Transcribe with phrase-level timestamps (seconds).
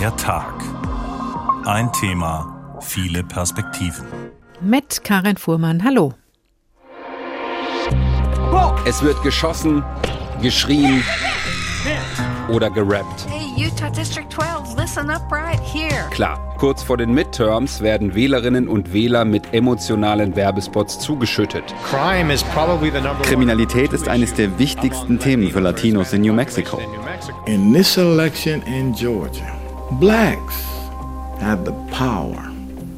[0.00, 0.54] Der Tag.
[1.66, 4.06] Ein Thema, viele Perspektiven.
[4.62, 6.14] Mit Karin Fuhrmann, hallo.
[8.86, 9.84] Es wird geschossen,
[10.40, 11.04] geschrien
[12.48, 13.26] oder gerappt.
[13.28, 16.08] Hey, Utah District 12, listen up right here.
[16.10, 21.74] Klar, kurz vor den Midterms werden Wählerinnen und Wähler mit emotionalen Werbespots zugeschüttet.
[23.22, 26.80] Kriminalität ist eines der wichtigsten Themen für Latinos in New Mexico.
[27.44, 29.59] In this election in Georgia,
[29.98, 30.62] blacks
[31.40, 32.50] have the power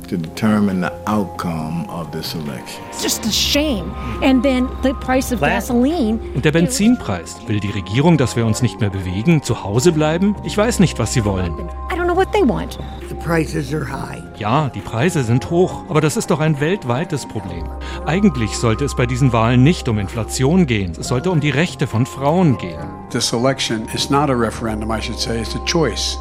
[0.09, 2.85] to determine the outcome of this election.
[2.91, 3.95] It's just a shame.
[4.23, 6.21] And then the price of gasoline.
[6.35, 7.37] Und der Benzinpreis.
[7.47, 10.37] Will die Regierung, dass wir uns nicht mehr bewegen, zu Hause bleiben?
[10.45, 11.55] Ich weiß nicht, was sie wollen.
[11.91, 12.79] I don't know what they want.
[13.09, 14.23] The prices are high.
[14.39, 17.65] Ja, die Preise sind hoch, aber das ist doch ein weltweites Problem.
[18.05, 21.87] Eigentlich sollte es bei diesen Wahlen nicht um Inflation gehen, es sollte um die Rechte
[21.87, 22.81] von Frauen gehen.
[23.11, 26.19] This election is not a referendum, I should say, it's a choice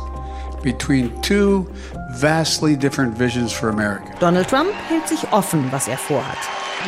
[0.62, 1.66] between two
[2.16, 4.06] vastly different visions for America.
[4.20, 6.38] Donald Trump hält sich offen, was er vorhat.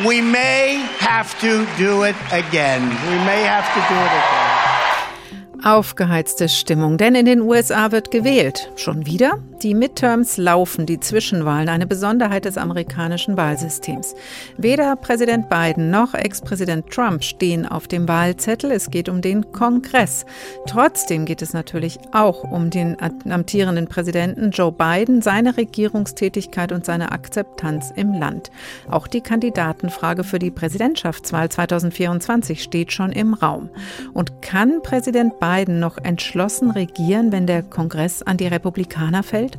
[0.04, 2.82] We may have to do it again.
[3.08, 5.64] We may have to do it again.
[5.64, 8.70] Aufgeheizte Stimmung, denn in den USA wird gewählt.
[8.76, 9.38] Schon wieder?
[9.62, 14.14] Die Midterms laufen, die Zwischenwahlen, eine Besonderheit des amerikanischen Wahlsystems.
[14.58, 18.72] Weder Präsident Biden noch Ex-Präsident Trump stehen auf dem Wahlzettel.
[18.72, 20.26] Es geht um den Kongress.
[20.66, 27.12] Trotzdem geht es natürlich auch um den amtierenden Präsidenten Joe Biden, seine Regierungstätigkeit und seine
[27.12, 28.50] Akzeptanz im Land.
[28.90, 33.70] Auch die Kandidatenfrage für die Präsidentschaftswahl 2024 steht schon im Raum.
[34.12, 39.53] Und kann Präsident Biden noch entschlossen regieren, wenn der Kongress an die Republikaner fällt?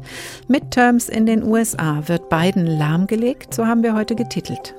[0.48, 4.76] Midterms in den USA wird Biden lahmgelegt, so haben wir heute getitelt.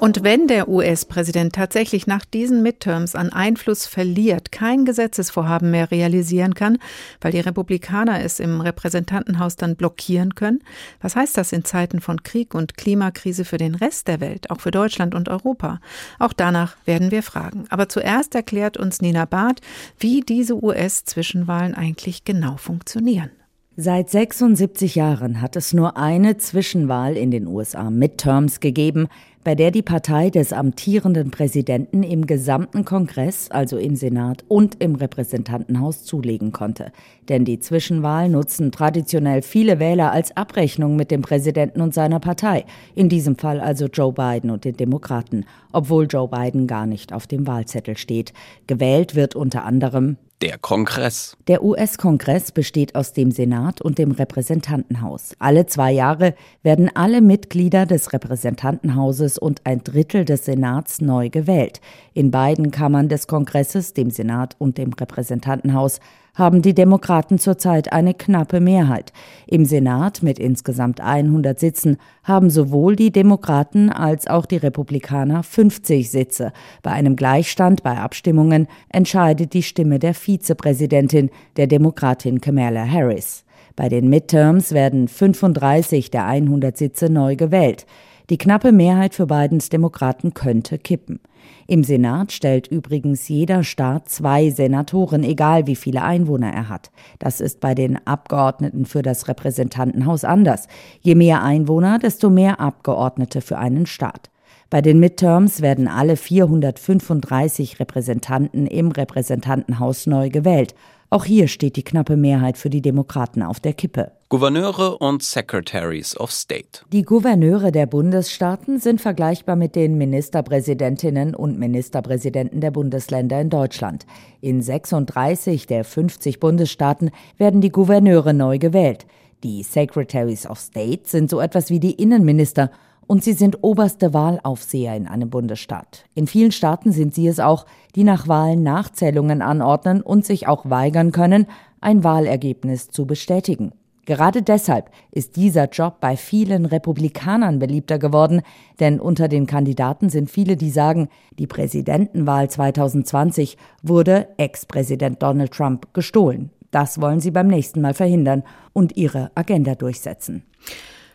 [0.00, 6.54] Und wenn der US-Präsident tatsächlich nach diesen Midterms an Einfluss verliert, kein Gesetzesvorhaben mehr realisieren
[6.54, 6.78] kann,
[7.20, 10.60] weil die Republikaner es im Repräsentantenhaus dann blockieren können,
[11.02, 14.62] was heißt das in Zeiten von Krieg und Klimakrise für den Rest der Welt, auch
[14.62, 15.80] für Deutschland und Europa?
[16.18, 17.66] Auch danach werden wir fragen.
[17.68, 19.60] Aber zuerst erklärt uns Nina Barth,
[19.98, 23.32] wie diese US-Zwischenwahlen eigentlich genau funktionieren.
[23.76, 29.08] Seit 76 Jahren hat es nur eine Zwischenwahl in den USA Midterms gegeben,
[29.42, 34.96] bei der die Partei des amtierenden Präsidenten im gesamten Kongress, also im Senat und im
[34.96, 36.92] Repräsentantenhaus zulegen konnte.
[37.30, 42.66] Denn die Zwischenwahl nutzen traditionell viele Wähler als Abrechnung mit dem Präsidenten und seiner Partei,
[42.94, 47.26] in diesem Fall also Joe Biden und den Demokraten, obwohl Joe Biden gar nicht auf
[47.26, 48.34] dem Wahlzettel steht.
[48.66, 51.36] Gewählt wird unter anderem der Kongress.
[51.48, 55.34] Der US-Kongress besteht aus dem Senat und dem Repräsentantenhaus.
[55.38, 61.80] Alle zwei Jahre werden alle Mitglieder des Repräsentantenhauses und ein Drittel des Senats neu gewählt.
[62.14, 66.00] In beiden Kammern des Kongresses, dem Senat und dem Repräsentantenhaus,
[66.34, 69.12] haben die Demokraten zurzeit eine knappe Mehrheit.
[69.46, 76.10] Im Senat mit insgesamt 100 Sitzen haben sowohl die Demokraten als auch die Republikaner 50
[76.10, 76.52] Sitze.
[76.82, 83.44] Bei einem Gleichstand bei Abstimmungen entscheidet die Stimme der Vizepräsidentin, der Demokratin Kamala Harris.
[83.76, 87.86] Bei den Midterms werden 35 der 100 Sitze neu gewählt.
[88.30, 91.18] Die knappe Mehrheit für Bidens Demokraten könnte kippen.
[91.66, 96.92] Im Senat stellt übrigens jeder Staat zwei Senatoren, egal wie viele Einwohner er hat.
[97.18, 100.68] Das ist bei den Abgeordneten für das Repräsentantenhaus anders.
[101.00, 104.30] Je mehr Einwohner, desto mehr Abgeordnete für einen Staat.
[104.70, 110.76] Bei den Midterms werden alle 435 Repräsentanten im Repräsentantenhaus neu gewählt.
[111.12, 114.12] Auch hier steht die knappe Mehrheit für die Demokraten auf der Kippe.
[114.28, 116.82] Gouverneure und Secretaries of State.
[116.92, 124.06] Die Gouverneure der Bundesstaaten sind vergleichbar mit den Ministerpräsidentinnen und Ministerpräsidenten der Bundesländer in Deutschland.
[124.40, 129.04] In 36 der 50 Bundesstaaten werden die Gouverneure neu gewählt.
[129.42, 132.70] Die Secretaries of State sind so etwas wie die Innenminister
[133.10, 136.04] und sie sind oberste Wahlaufseher in einem Bundesstaat.
[136.14, 137.66] In vielen Staaten sind sie es auch,
[137.96, 141.46] die nach Wahlen Nachzählungen anordnen und sich auch weigern können,
[141.80, 143.72] ein Wahlergebnis zu bestätigen.
[144.06, 148.42] Gerade deshalb ist dieser Job bei vielen Republikanern beliebter geworden,
[148.78, 155.92] denn unter den Kandidaten sind viele, die sagen, die Präsidentenwahl 2020 wurde Ex-Präsident Donald Trump
[155.94, 156.50] gestohlen.
[156.70, 160.44] Das wollen sie beim nächsten Mal verhindern und ihre Agenda durchsetzen.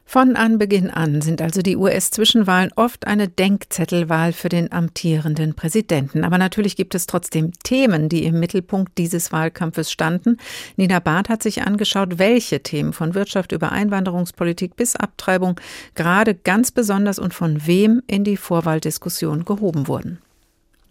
[0.08, 6.24] Von Anbeginn an sind also die US-Zwischenwahlen oft eine Denkzettelwahl für den amtierenden Präsidenten.
[6.24, 10.38] Aber natürlich gibt es trotzdem Themen, die im Mittelpunkt dieses Wahlkampfes standen.
[10.78, 15.60] Nina Barth hat sich angeschaut, welche Themen von Wirtschaft über Einwanderungspolitik bis Abtreibung
[15.96, 20.20] gerade ganz besonders und von wem in die Vorwahldiskussion gehoben wurden.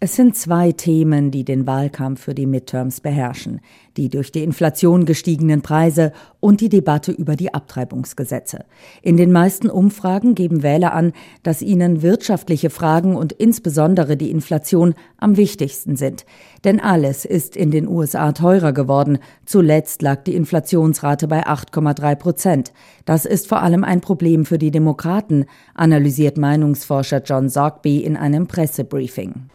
[0.05, 3.63] Es sind zwei Themen, die den Wahlkampf für die Midterms beherrschen.
[3.97, 8.67] Die durch die Inflation gestiegenen Preise und die Debatte über die Abtreibungsgesetze.
[9.01, 14.95] In den meisten Umfragen geben Wähler an, dass ihnen wirtschaftliche Fragen und insbesondere die Inflation
[15.17, 16.27] am wichtigsten sind.
[16.65, 19.21] Denn alles ist in den USA teurer geworden.
[19.47, 22.73] Zuletzt lag die Inflationsrate bei 8,3 Prozent.
[23.07, 28.49] Das ist vor allem ein Problem für die Demokraten, analysiert Meinungsforscher John Zogby in einem
[28.49, 29.49] Pressebriefing.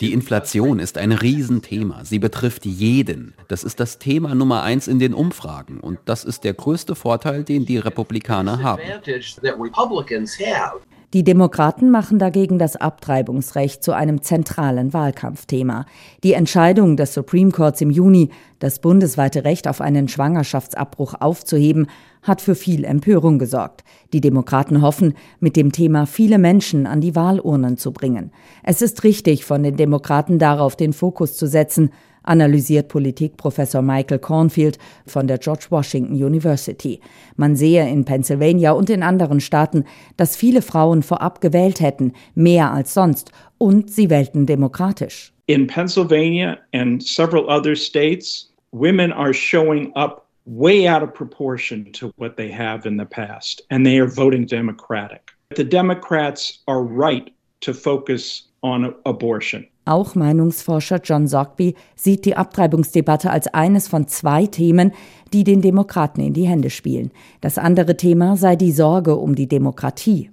[0.00, 2.04] Die Inflation ist ein Riesenthema.
[2.04, 3.34] Sie betrifft jeden.
[3.48, 5.80] Das ist das Thema Nummer eins in den Umfragen.
[5.80, 8.82] Und das ist der größte Vorteil, den die Republikaner haben.
[11.14, 15.86] Die Demokraten machen dagegen das Abtreibungsrecht zu einem zentralen Wahlkampfthema.
[16.24, 21.86] Die Entscheidung des Supreme Courts im Juni, das bundesweite Recht auf einen Schwangerschaftsabbruch aufzuheben,
[22.24, 23.84] hat für viel Empörung gesorgt.
[24.12, 28.32] Die Demokraten hoffen, mit dem Thema viele Menschen an die Wahlurnen zu bringen.
[28.64, 31.90] Es ist richtig, von den Demokraten darauf den Fokus zu setzen,
[32.24, 37.00] analysiert Politikprofessor Michael Cornfield von der George Washington University.
[37.36, 39.84] Man sehe in Pennsylvania und in anderen Staaten,
[40.16, 45.32] dass viele Frauen vorab gewählt hätten, mehr als sonst, und sie wählten demokratisch.
[45.46, 52.12] In Pennsylvania and several other states, women are showing up way out of proportion to
[52.16, 55.30] what they have in the past, and they are voting Democratic.
[55.56, 59.66] The Democrats are right to focus on abortion.
[59.86, 64.92] Auch Meinungsforscher John Zogby sieht die Abtreibungsdebatte als eines von zwei Themen,
[65.32, 67.10] die den Demokraten in die Hände spielen.
[67.42, 70.30] Das andere Thema sei die Sorge um die Demokratie.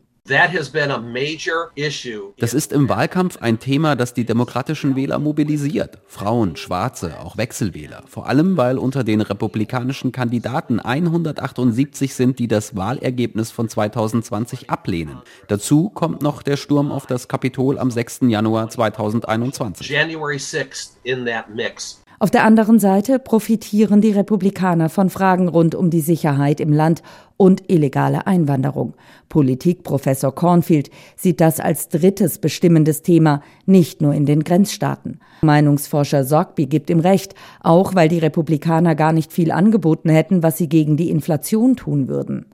[2.37, 5.99] Das ist im Wahlkampf ein Thema, das die demokratischen Wähler mobilisiert.
[6.07, 8.03] Frauen, Schwarze, auch Wechselwähler.
[8.07, 15.21] Vor allem, weil unter den republikanischen Kandidaten 178 sind, die das Wahlergebnis von 2020 ablehnen.
[15.47, 18.21] Dazu kommt noch der Sturm auf das Kapitol am 6.
[18.23, 19.89] Januar 2021.
[19.89, 22.00] January 6th in that mix.
[22.21, 27.01] Auf der anderen Seite profitieren die Republikaner von Fragen rund um die Sicherheit im Land
[27.35, 28.93] und illegale Einwanderung.
[29.27, 35.19] Politikprofessor Cornfield sieht das als drittes bestimmendes Thema, nicht nur in den Grenzstaaten.
[35.41, 40.59] Meinungsforscher Sorgby gibt ihm recht, auch weil die Republikaner gar nicht viel angeboten hätten, was
[40.59, 42.45] sie gegen die Inflation tun würden.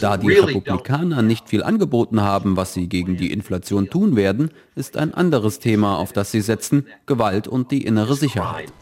[0.00, 4.96] Da die Republikaner nicht viel angeboten haben, was sie gegen die Inflation tun werden, ist
[4.96, 8.72] ein anderes Thema, auf das sie setzen, Gewalt und die innere Sicherheit.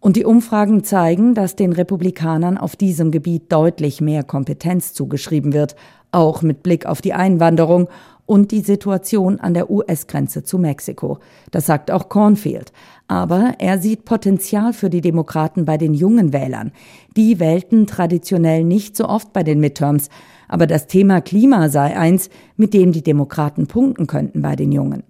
[0.00, 5.74] Und die Umfragen zeigen, dass den Republikanern auf diesem Gebiet deutlich mehr Kompetenz zugeschrieben wird,
[6.12, 7.88] auch mit Blick auf die Einwanderung
[8.24, 11.18] und die Situation an der US-Grenze zu Mexiko.
[11.50, 12.72] Das sagt auch Cornfield.
[13.08, 16.72] Aber er sieht Potenzial für die Demokraten bei den jungen Wählern.
[17.16, 20.10] Die wählten traditionell nicht so oft bei den Midterms,
[20.46, 25.02] aber das Thema Klima sei eins, mit dem die Demokraten punkten könnten bei den Jungen.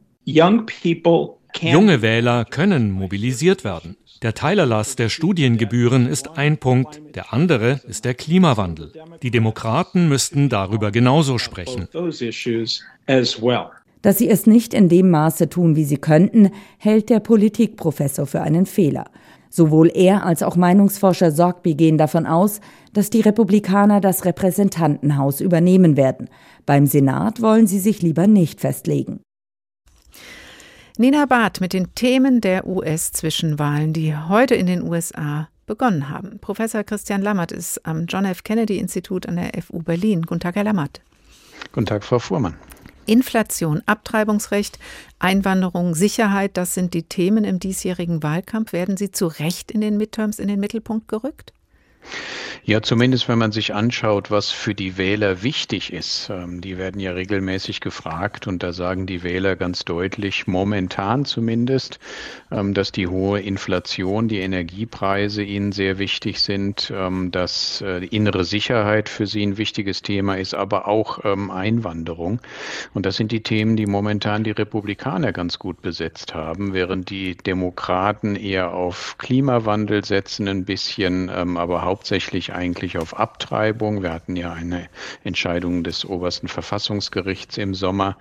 [1.60, 3.96] Junge Wähler können mobilisiert werden.
[4.22, 8.92] Der Teilerlass der Studiengebühren ist ein Punkt, der andere ist der Klimawandel.
[9.22, 11.88] Die Demokraten müssten darüber genauso sprechen.
[14.02, 18.42] Dass sie es nicht in dem Maße tun, wie sie könnten, hält der Politikprofessor für
[18.42, 19.06] einen Fehler.
[19.50, 22.60] Sowohl er als auch Meinungsforscher Sorgby gehen davon aus,
[22.92, 26.28] dass die Republikaner das Repräsentantenhaus übernehmen werden.
[26.66, 29.20] Beim Senat wollen sie sich lieber nicht festlegen.
[30.98, 36.40] Nina Barth mit den Themen der US-Zwischenwahlen, die heute in den USA begonnen haben.
[36.40, 38.43] Professor Christian Lammert ist am John F.
[38.43, 40.22] Kennedy Institut an der FU Berlin.
[40.22, 41.00] Guten Tag, Herr Lammert.
[41.72, 42.56] Guten Tag, Frau Fuhrmann.
[43.08, 44.79] Inflation, Abtreibungsrecht,
[45.19, 48.72] Einwanderung, Sicherheit, das sind die Themen im diesjährigen Wahlkampf.
[48.72, 51.53] Werden sie zu Recht in den Midterms in den Mittelpunkt gerückt?
[52.69, 56.29] Ja, zumindest wenn man sich anschaut, was für die Wähler wichtig ist.
[56.29, 61.98] Ähm, die werden ja regelmäßig gefragt und da sagen die Wähler ganz deutlich, momentan zumindest,
[62.50, 68.44] ähm, dass die hohe Inflation, die Energiepreise ihnen sehr wichtig sind, ähm, dass äh, innere
[68.44, 72.41] Sicherheit für sie ein wichtiges Thema ist, aber auch Einwanderung.
[72.94, 77.36] Und das sind die Themen, die momentan die Republikaner ganz gut besetzt haben, während die
[77.36, 81.97] Demokraten eher auf Klimawandel setzen, ein bisschen, aber hauptsächlich
[82.52, 84.02] eigentlich auf Abtreibung.
[84.02, 84.88] Wir hatten ja eine
[85.24, 88.17] Entscheidung des obersten Verfassungsgerichts im Sommer,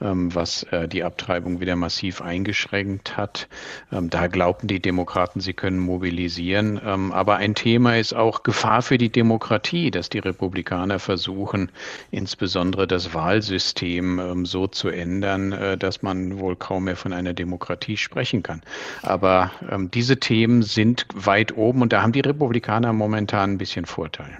[0.00, 3.48] ähm, was äh, die Abtreibung wieder massiv eingeschränkt hat.
[3.92, 6.80] Ähm, da glaubten die Demokraten, sie können mobilisieren.
[6.84, 11.70] Ähm, aber ein Thema ist auch Gefahr für die Demokratie, dass die Republikaner versuchen,
[12.10, 17.96] insbesondere das Wahlsystem so zu ändern, äh, dass man wohl kaum mehr von einer Demokratie
[17.96, 18.62] sprechen kann.
[19.02, 19.50] Aber
[19.94, 24.38] diese Themen sind weit oben und da haben die Republikaner momentan ein bisschen Vorteil.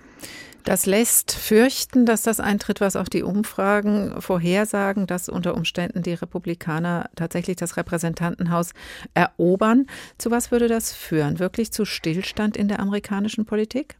[0.64, 6.12] Das lässt fürchten, dass das eintritt, was auch die Umfragen vorhersagen, dass unter Umständen die
[6.12, 8.72] Republikaner tatsächlich das Repräsentantenhaus
[9.14, 9.86] erobern.
[10.18, 11.38] Zu was würde das führen?
[11.38, 13.96] Wirklich zu Stillstand in der amerikanischen Politik?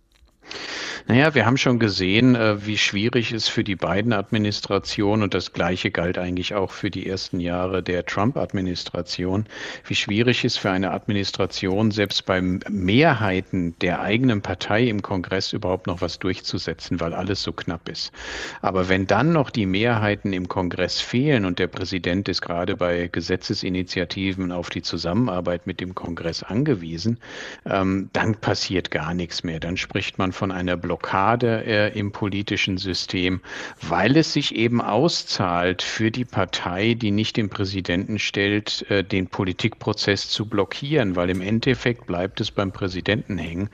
[1.07, 5.53] Naja, wir haben schon gesehen, äh, wie schwierig es für die beiden Administrationen und das
[5.53, 9.47] Gleiche galt eigentlich auch für die ersten Jahre der Trump-Administration,
[9.87, 15.87] wie schwierig es für eine Administration, selbst bei Mehrheiten der eigenen Partei im Kongress überhaupt
[15.87, 18.13] noch was durchzusetzen, weil alles so knapp ist.
[18.61, 23.09] Aber wenn dann noch die Mehrheiten im Kongress fehlen und der Präsident ist gerade bei
[23.11, 27.19] Gesetzesinitiativen auf die Zusammenarbeit mit dem Kongress angewiesen,
[27.67, 29.61] ähm, dann passiert gar nichts mehr.
[29.61, 33.41] Dann spricht man von einer Blockade äh, im politischen System,
[33.83, 39.27] weil es sich eben auszahlt für die Partei, die nicht den Präsidenten stellt, äh, den
[39.27, 43.71] Politikprozess zu blockieren, weil im Endeffekt bleibt es beim Präsidenten hängen.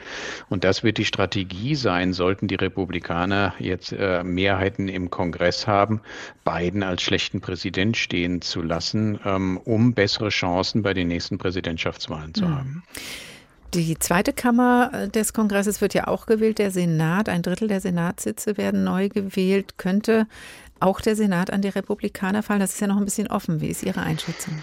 [0.48, 6.00] Und das wird die Strategie sein, sollten die Republikaner jetzt äh, Mehrheiten im Kongress haben,
[6.44, 12.34] Biden als schlechten Präsident stehen zu lassen, ähm, um bessere Chancen bei den nächsten Präsidentschaftswahlen
[12.34, 12.54] zu mhm.
[12.56, 12.82] haben.
[13.74, 17.28] Die zweite Kammer äh, des Kongresses wird ja auch gewählt, der Senat.
[17.28, 19.76] Ein Drittel der Senatssitze werden neu gewählt.
[19.76, 20.26] Könnte
[20.80, 22.60] auch der Senat an die Republikaner fallen?
[22.60, 23.60] Das ist ja noch ein bisschen offen.
[23.60, 24.62] Wie ist Ihre Einschätzung?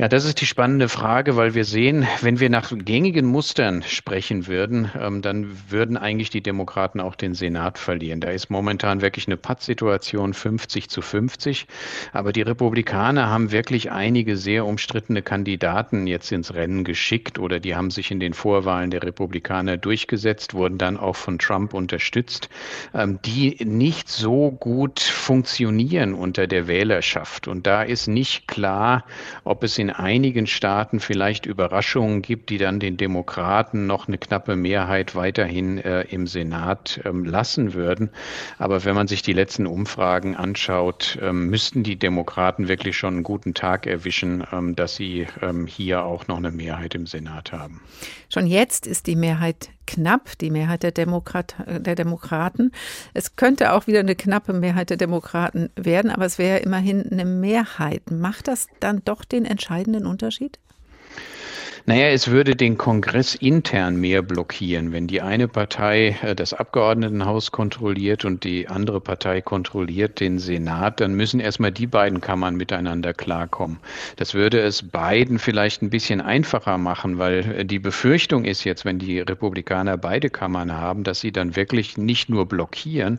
[0.00, 4.46] Ja, das ist die spannende Frage, weil wir sehen, wenn wir nach gängigen Mustern sprechen
[4.46, 8.20] würden, ähm, dann würden eigentlich die Demokraten auch den Senat verlieren.
[8.20, 11.66] Da ist momentan wirklich eine Pattsituation 50 zu 50.
[12.12, 17.74] Aber die Republikaner haben wirklich einige sehr umstrittene Kandidaten jetzt ins Rennen geschickt oder die
[17.74, 22.48] haben sich in den Vorwahlen der Republikaner durchgesetzt, wurden dann auch von Trump unterstützt,
[22.94, 27.48] ähm, die nicht so gut funktionieren unter der Wählerschaft.
[27.48, 29.04] Und da ist nicht klar,
[29.42, 34.18] ob es in in einigen Staaten vielleicht Überraschungen gibt, die dann den Demokraten noch eine
[34.18, 38.10] knappe Mehrheit weiterhin äh, im Senat ähm, lassen würden.
[38.58, 43.22] Aber wenn man sich die letzten Umfragen anschaut, ähm, müssten die Demokraten wirklich schon einen
[43.22, 47.80] guten Tag erwischen, ähm, dass sie ähm, hier auch noch eine Mehrheit im Senat haben.
[48.28, 52.72] Schon jetzt ist die Mehrheit knapp, die Mehrheit der, Demokrat, der Demokraten.
[53.14, 57.24] Es könnte auch wieder eine knappe Mehrheit der Demokraten werden, aber es wäre immerhin eine
[57.24, 58.10] Mehrheit.
[58.10, 60.58] Macht das dann doch den entscheidenden Unterschied?
[61.88, 67.50] Naja, es würde den Kongress intern mehr blockieren, wenn die eine Partei äh, das Abgeordnetenhaus
[67.50, 73.14] kontrolliert und die andere Partei kontrolliert den Senat, dann müssen erstmal die beiden Kammern miteinander
[73.14, 73.78] klarkommen.
[74.16, 78.84] Das würde es beiden vielleicht ein bisschen einfacher machen, weil äh, die Befürchtung ist jetzt,
[78.84, 83.18] wenn die Republikaner beide Kammern haben, dass sie dann wirklich nicht nur blockieren,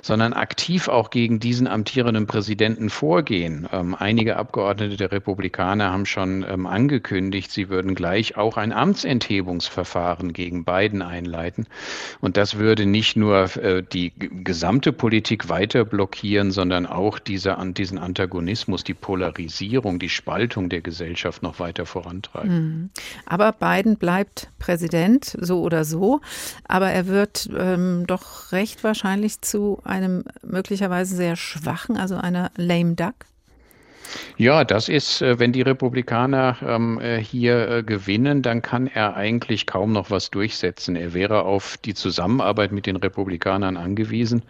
[0.00, 3.68] sondern aktiv auch gegen diesen amtierenden Präsidenten vorgehen.
[3.74, 8.72] Ähm, einige Abgeordnete der Republikaner haben schon ähm, angekündigt, sie würden gleich gleich auch ein
[8.72, 11.66] Amtsenthebungsverfahren gegen Biden einleiten.
[12.20, 17.98] Und das würde nicht nur äh, die gesamte Politik weiter blockieren, sondern auch diese, diesen
[17.98, 22.54] Antagonismus, die Polarisierung, die Spaltung der Gesellschaft noch weiter vorantreiben.
[22.54, 22.90] Mhm.
[23.26, 26.20] Aber Biden bleibt Präsident, so oder so.
[26.68, 32.94] Aber er wird ähm, doch recht wahrscheinlich zu einem möglicherweise sehr schwachen, also einer lame
[32.94, 33.16] duck
[34.36, 39.16] ja, das ist, äh, wenn die Republikaner ähm, äh, hier äh, gewinnen, dann kann er
[39.16, 40.96] eigentlich kaum noch was durchsetzen.
[40.96, 44.42] Er wäre auf die Zusammenarbeit mit den Republikanern angewiesen.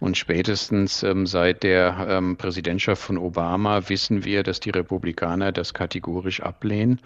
[0.00, 5.74] Und spätestens ähm, seit der ähm, Präsidentschaft von Obama wissen wir, dass die Republikaner das
[5.74, 7.00] kategorisch ablehnen.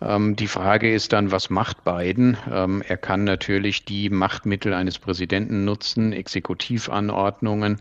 [0.00, 2.36] Ähm, die Frage ist dann, was macht Biden?
[2.50, 7.78] Ähm, er kann natürlich die Machtmittel eines Präsidenten nutzen, Exekutivanordnungen.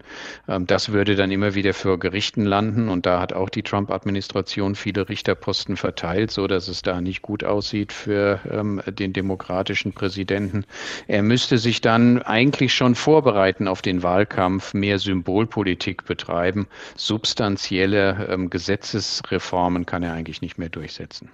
[0.48, 2.90] Ähm, das würde dann immer wieder für Gerichten landen.
[2.90, 7.44] Und da hat auch die Trump-Administration viele Richterposten verteilt, so dass es da nicht gut
[7.44, 10.66] aussieht für ähm, den demokratischen Präsidenten.
[11.08, 16.68] Er müsste sich dann eigentlich schon vorbereiten auf den Wahlkampf, mehr Symbolpolitik betreiben.
[16.96, 21.30] Substanzielle ähm, Gesetzesreformen kann er eigentlich nicht mehr durchsetzen.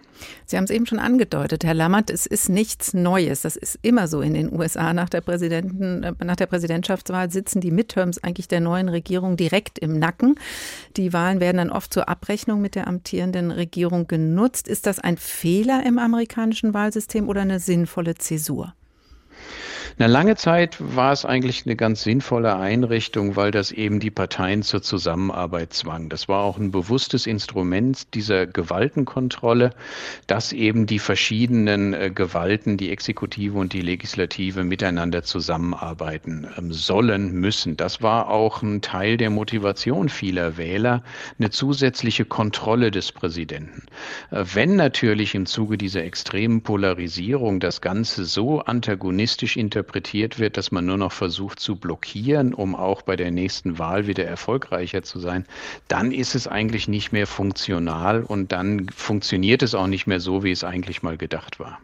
[0.45, 3.41] Sie haben es eben schon angedeutet, Herr Lammert, es ist nichts Neues.
[3.41, 4.93] Das ist immer so in den USA.
[4.93, 9.79] Nach der, Präsidenten, äh, nach der Präsidentschaftswahl sitzen die Midterms eigentlich der neuen Regierung direkt
[9.79, 10.35] im Nacken.
[10.97, 14.67] Die Wahlen werden dann oft zur Abrechnung mit der amtierenden Regierung genutzt.
[14.67, 18.75] Ist das ein Fehler im amerikanischen Wahlsystem oder eine sinnvolle Zäsur?
[19.99, 24.63] Eine lange Zeit war es eigentlich eine ganz sinnvolle Einrichtung, weil das eben die Parteien
[24.63, 26.09] zur Zusammenarbeit zwang.
[26.09, 29.69] Das war auch ein bewusstes Instrument dieser Gewaltenkontrolle,
[30.25, 37.31] dass eben die verschiedenen äh, Gewalten, die Exekutive und die Legislative miteinander zusammenarbeiten ähm, sollen,
[37.31, 37.77] müssen.
[37.77, 41.03] Das war auch ein Teil der Motivation vieler Wähler,
[41.37, 43.83] eine zusätzliche Kontrolle des Präsidenten.
[44.31, 50.55] Äh, wenn natürlich im Zuge dieser extremen Polarisierung das Ganze so antagonistisch interpretiert interpretiert wird,
[50.55, 55.03] dass man nur noch versucht zu blockieren, um auch bei der nächsten Wahl wieder erfolgreicher
[55.03, 55.45] zu sein,
[55.89, 60.43] dann ist es eigentlich nicht mehr funktional und dann funktioniert es auch nicht mehr so,
[60.43, 61.79] wie es eigentlich mal gedacht war.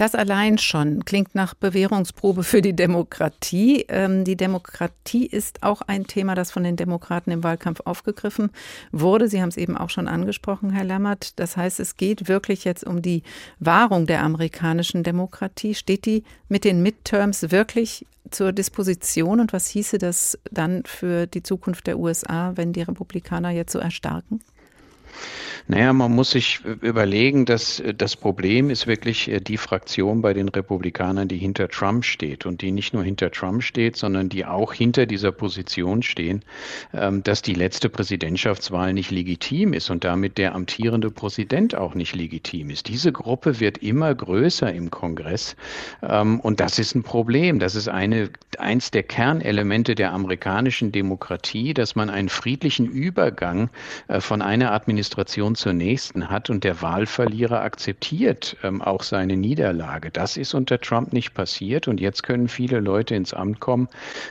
[0.00, 3.84] Das allein schon klingt nach Bewährungsprobe für die Demokratie.
[3.90, 8.48] Ähm, die Demokratie ist auch ein Thema, das von den Demokraten im Wahlkampf aufgegriffen
[8.92, 9.28] wurde.
[9.28, 11.38] Sie haben es eben auch schon angesprochen, Herr Lammert.
[11.38, 13.24] Das heißt, es geht wirklich jetzt um die
[13.58, 15.74] Wahrung der amerikanischen Demokratie.
[15.74, 21.42] Steht die mit den Midterms wirklich zur Disposition und was hieße das dann für die
[21.42, 24.40] Zukunft der USA, wenn die Republikaner jetzt so erstarken?
[25.70, 30.34] Naja, man muss sich überlegen, dass äh, das Problem ist wirklich äh, die Fraktion bei
[30.34, 34.44] den Republikanern, die hinter Trump steht und die nicht nur hinter Trump steht, sondern die
[34.44, 36.42] auch hinter dieser Position stehen,
[36.92, 42.16] ähm, dass die letzte Präsidentschaftswahl nicht legitim ist und damit der amtierende Präsident auch nicht
[42.16, 42.88] legitim ist.
[42.88, 45.54] Diese Gruppe wird immer größer im Kongress
[46.02, 47.60] ähm, und das ist ein Problem.
[47.60, 53.70] Das ist eine, eins der Kernelemente der amerikanischen Demokratie, dass man einen friedlichen Übergang
[54.08, 60.10] äh, von einer Administration zur nächsten hat und der Wahlverlierer akzeptiert ähm, auch seine Niederlage.
[60.10, 63.88] Das ist unter Trump nicht passiert und jetzt können viele Leute ins Amt kommen,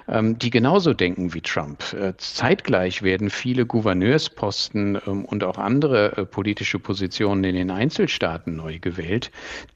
[0.07, 1.93] ähm, die genauso denken wie Trump.
[1.93, 8.55] Äh, zeitgleich werden viele Gouverneursposten ähm, und auch andere äh, politische Positionen in den Einzelstaaten
[8.55, 9.29] neu gewählt,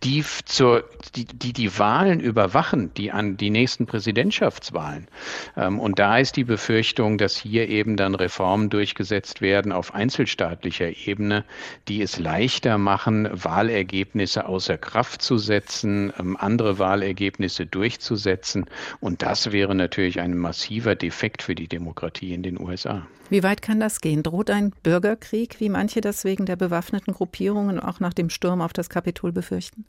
[0.03, 0.83] die zur,
[1.15, 5.07] die, die, die Wahlen überwachen, die an die nächsten Präsidentschaftswahlen.
[5.55, 11.07] Ähm, und da ist die Befürchtung, dass hier eben dann Reformen durchgesetzt werden auf einzelstaatlicher
[11.07, 11.42] Ebene,
[11.87, 18.65] die es leichter machen, Wahlergebnisse außer Kraft zu setzen, ähm, andere Wahlergebnisse durchzusetzen.
[18.99, 23.05] Und das wäre natürlich ein massiver Defekt für die Demokratie in den USA.
[23.29, 24.23] Wie weit kann das gehen?
[24.23, 28.73] Droht ein Bürgerkrieg, wie manche das wegen der bewaffneten Gruppierungen auch nach dem Sturm auf
[28.73, 29.85] das Kapitol befürchten?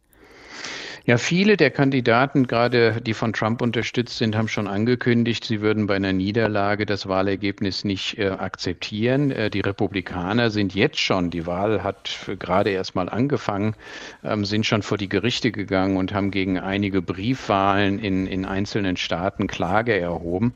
[1.07, 5.87] Ja, viele der Kandidaten, gerade die von Trump unterstützt sind, haben schon angekündigt, sie würden
[5.87, 9.31] bei einer Niederlage das Wahlergebnis nicht äh, akzeptieren.
[9.31, 13.75] Äh, die Republikaner sind jetzt schon, die Wahl hat gerade erst mal angefangen,
[14.23, 18.97] ähm, sind schon vor die Gerichte gegangen und haben gegen einige Briefwahlen in, in einzelnen
[18.97, 20.55] Staaten Klage erhoben.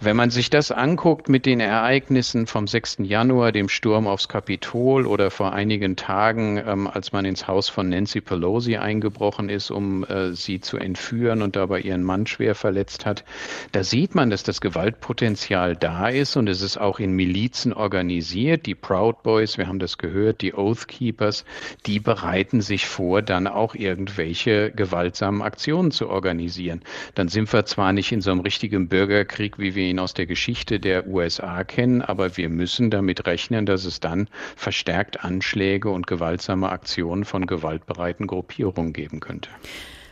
[0.00, 2.98] Wenn man sich das anguckt mit den Ereignissen vom 6.
[3.00, 7.88] Januar, dem Sturm aufs Kapitol oder vor einigen Tagen, ähm, als man ins Haus von
[7.88, 13.06] Nancy Pelosi eingebrochen ist, um äh, sie zu entführen und dabei ihren Mann schwer verletzt
[13.06, 13.24] hat.
[13.72, 18.66] Da sieht man, dass das Gewaltpotenzial da ist und es ist auch in Milizen organisiert.
[18.66, 21.44] Die Proud Boys, wir haben das gehört, die Oath Keepers,
[21.86, 26.82] die bereiten sich vor, dann auch irgendwelche gewaltsamen Aktionen zu organisieren.
[27.14, 30.26] Dann sind wir zwar nicht in so einem richtigen Bürgerkrieg, wie wir ihn aus der
[30.26, 36.06] Geschichte der USA kennen, aber wir müssen damit rechnen, dass es dann verstärkt Anschläge und
[36.06, 39.50] gewaltsame Aktionen von gewaltbereiten Gruppierungen geben könnte.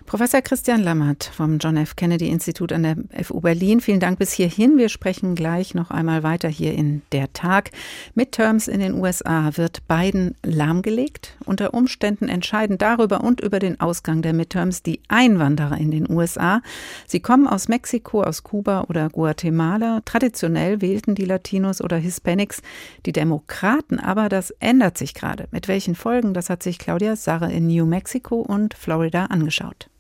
[0.09, 1.95] Professor Christian Lammert vom John F.
[1.95, 3.83] Kennedy Institut an der FU Berlin.
[3.83, 4.79] Vielen Dank bis hierhin.
[4.79, 7.73] Wir sprechen gleich noch einmal weiter hier in der Tag.
[8.15, 11.37] Midterms in den USA wird Biden lahmgelegt.
[11.45, 16.63] Unter Umständen entscheiden darüber und über den Ausgang der Midterms die Einwanderer in den USA.
[17.07, 20.01] Sie kommen aus Mexiko, aus Kuba oder Guatemala.
[20.07, 22.63] Traditionell wählten die Latinos oder Hispanics
[23.05, 25.49] die Demokraten, aber das ändert sich gerade.
[25.51, 29.91] Mit welchen Folgen, das hat sich Claudia Sarre in New Mexico und Florida angeschaut.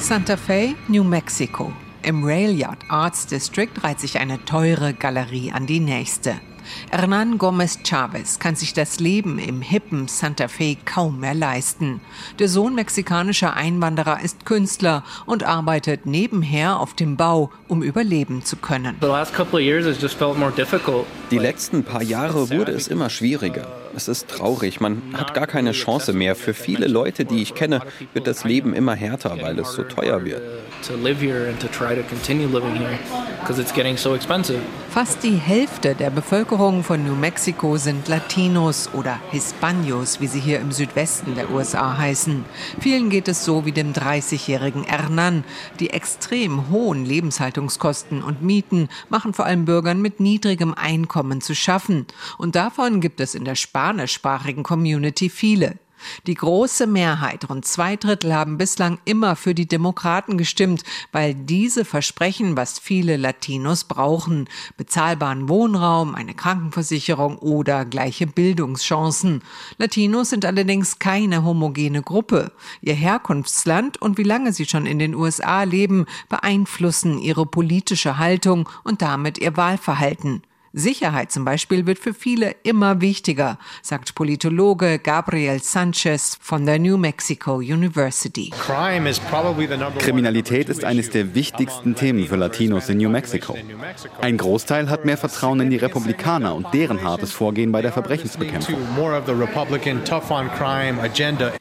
[0.00, 1.72] Santa Fe, New Mexico.
[2.02, 6.40] Im Rail Yard Arts District reiht sich eine teure Galerie an die nächste.
[6.90, 12.00] Hernan Gomez Chavez kann sich das Leben im hippen Santa Fe kaum mehr leisten.
[12.38, 18.56] Der Sohn mexikanischer Einwanderer ist Künstler und arbeitet nebenher auf dem Bau, um überleben zu
[18.56, 18.96] können.
[21.30, 23.68] Die letzten paar Jahre wurde es immer schwieriger.
[23.94, 26.36] Es ist traurig, man hat gar keine Chance mehr.
[26.36, 27.80] Für viele Leute, die ich kenne,
[28.12, 30.40] wird das Leben immer härter, weil es so teuer wird.
[34.90, 40.60] Fast die Hälfte der Bevölkerung von New Mexico sind Latinos oder Hispanos, wie sie hier
[40.60, 42.44] im Südwesten der USA heißen.
[42.80, 45.44] Vielen geht es so wie dem 30-jährigen Hernan.
[45.80, 52.06] Die extrem hohen Lebenshaltungskosten und Mieten machen vor allem Bürgern mit niedrigem Einkommen zu schaffen.
[52.38, 55.78] Und davon gibt es in der Spanien spanischsprachigen Community viele.
[56.26, 61.84] Die große Mehrheit, rund zwei Drittel, haben bislang immer für die Demokraten gestimmt, weil diese
[61.84, 64.48] versprechen, was viele Latinos brauchen.
[64.76, 69.42] Bezahlbaren Wohnraum, eine Krankenversicherung oder gleiche Bildungschancen.
[69.78, 72.52] Latinos sind allerdings keine homogene Gruppe.
[72.80, 78.68] Ihr Herkunftsland und wie lange sie schon in den USA leben, beeinflussen ihre politische Haltung
[78.84, 80.42] und damit ihr Wahlverhalten.
[80.72, 86.96] Sicherheit zum Beispiel wird für viele immer wichtiger, sagt Politologe Gabriel Sanchez von der New
[86.96, 88.52] Mexico University.
[89.98, 93.56] Kriminalität ist eines der wichtigsten Themen für Latinos in New Mexico.
[94.20, 98.76] Ein Großteil hat mehr Vertrauen in die Republikaner und deren hartes Vorgehen bei der Verbrechensbekämpfung.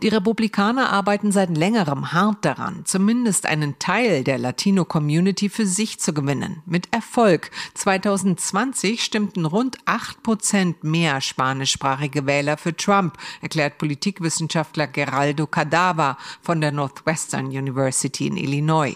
[0.02, 6.14] Die Republikaner arbeiten seit längerem hart daran, zumindest einen Teil der Latino-Community für sich zu
[6.14, 6.62] gewinnen.
[6.68, 7.50] Mit Erfolg.
[7.74, 16.62] 2020 stimmten rund 8 Prozent mehr spanischsprachige Wähler für Trump, erklärt Politikwissenschaftler Geraldo Cadava von
[16.62, 18.96] der Northwestern University in Illinois.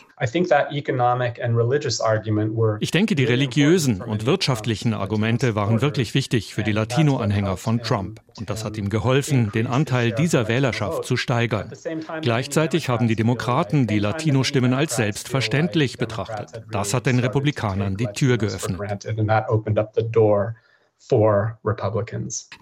[2.79, 8.21] Ich denke, die religiösen und wirtschaftlichen Argumente waren wirklich wichtig für die Latino-Anhänger von Trump.
[8.37, 11.71] Und das hat ihm geholfen, den Anteil dieser Wählerschaft zu steigern.
[12.21, 16.63] Gleichzeitig haben die Demokraten die Latino-Stimmen als selbstverständlich betrachtet.
[16.71, 18.79] Das hat den Republikanern die Tür geöffnet.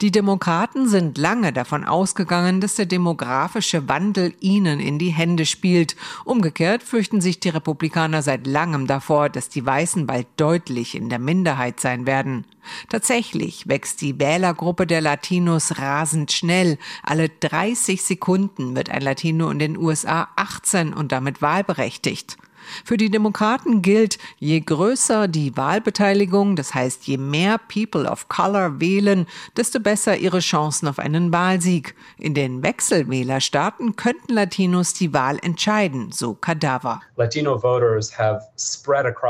[0.02, 5.96] Die Demokraten sind lange davon ausgegangen, dass der demografische Wandel ihnen in die Hände spielt.
[6.26, 11.20] Umgekehrt fürchten sich die Republikaner seit langem davor, dass die Weißen bald deutlich in der
[11.20, 12.46] Minderheit sein werden.
[12.90, 16.78] Tatsächlich wächst die Wählergruppe der Latinos rasend schnell.
[17.04, 22.38] Alle 30 Sekunden wird ein Latino in den USA 18 und damit wahlberechtigt.
[22.86, 28.80] Für die Demokraten gilt, je größer die Wahlbeteiligung, das heißt je mehr People of Color
[28.80, 29.26] wählen,
[29.58, 31.96] desto besser ihre Chancen auf einen Wahlsieg.
[32.18, 37.02] In den Wechselwählerstaaten könnten Latinos die Wahl entscheiden, so Cadaver.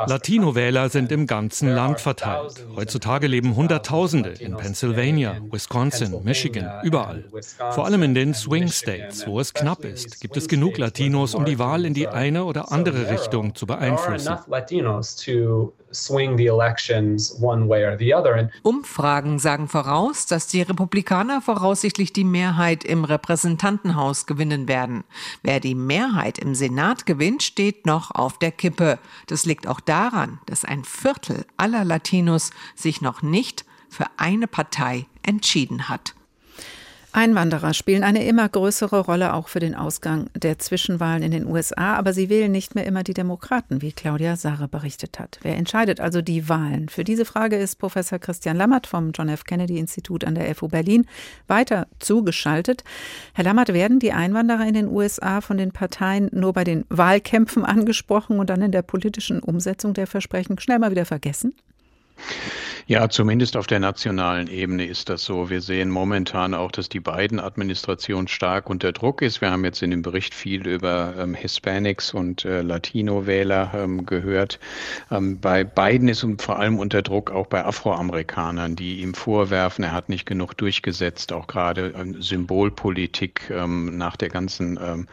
[0.07, 2.65] Latino-Wähler sind im ganzen Land verteilt.
[2.75, 7.25] Heutzutage leben Hunderttausende in Pennsylvania, Wisconsin, Michigan, überall.
[7.71, 11.45] Vor allem in den Swing States, wo es knapp ist, gibt es genug Latinos, um
[11.45, 14.27] die Wahl in die eine oder andere Richtung Richtung zu beeinflussen.
[18.63, 25.03] Umfragen sagen voraus, dass die Republikaner voraussichtlich die Mehrheit im Repräsentantenhaus gewinnen werden.
[25.43, 28.99] Wer die Mehrheit im Senat gewinnt, steht noch auf der Kippe.
[29.27, 35.05] Das liegt auch daran, dass ein Viertel aller Latinos sich noch nicht für eine Partei
[35.23, 36.15] entschieden hat.
[37.13, 41.95] Einwanderer spielen eine immer größere Rolle auch für den Ausgang der Zwischenwahlen in den USA,
[41.95, 45.37] aber sie wählen nicht mehr immer die Demokraten, wie Claudia Sarre berichtet hat.
[45.41, 46.87] Wer entscheidet also die Wahlen?
[46.87, 49.43] Für diese Frage ist Professor Christian Lammert vom John F.
[49.43, 51.05] Kennedy Institut an der FU Berlin
[51.47, 52.85] weiter zugeschaltet.
[53.33, 57.65] Herr Lammert, werden die Einwanderer in den USA von den Parteien nur bei den Wahlkämpfen
[57.65, 61.53] angesprochen und dann in der politischen Umsetzung der Versprechen schnell mal wieder vergessen?
[62.91, 65.49] Ja, zumindest auf der nationalen Ebene ist das so.
[65.49, 69.39] Wir sehen momentan auch, dass die Biden-Administration stark unter Druck ist.
[69.39, 74.59] Wir haben jetzt in dem Bericht viel über ähm, Hispanics und äh, Latino-Wähler ähm, gehört.
[75.09, 79.85] Ähm, bei Biden ist und vor allem unter Druck auch bei Afroamerikanern, die ihm vorwerfen,
[79.85, 85.07] er hat nicht genug durchgesetzt, auch gerade ähm, Symbolpolitik ähm, nach der ganzen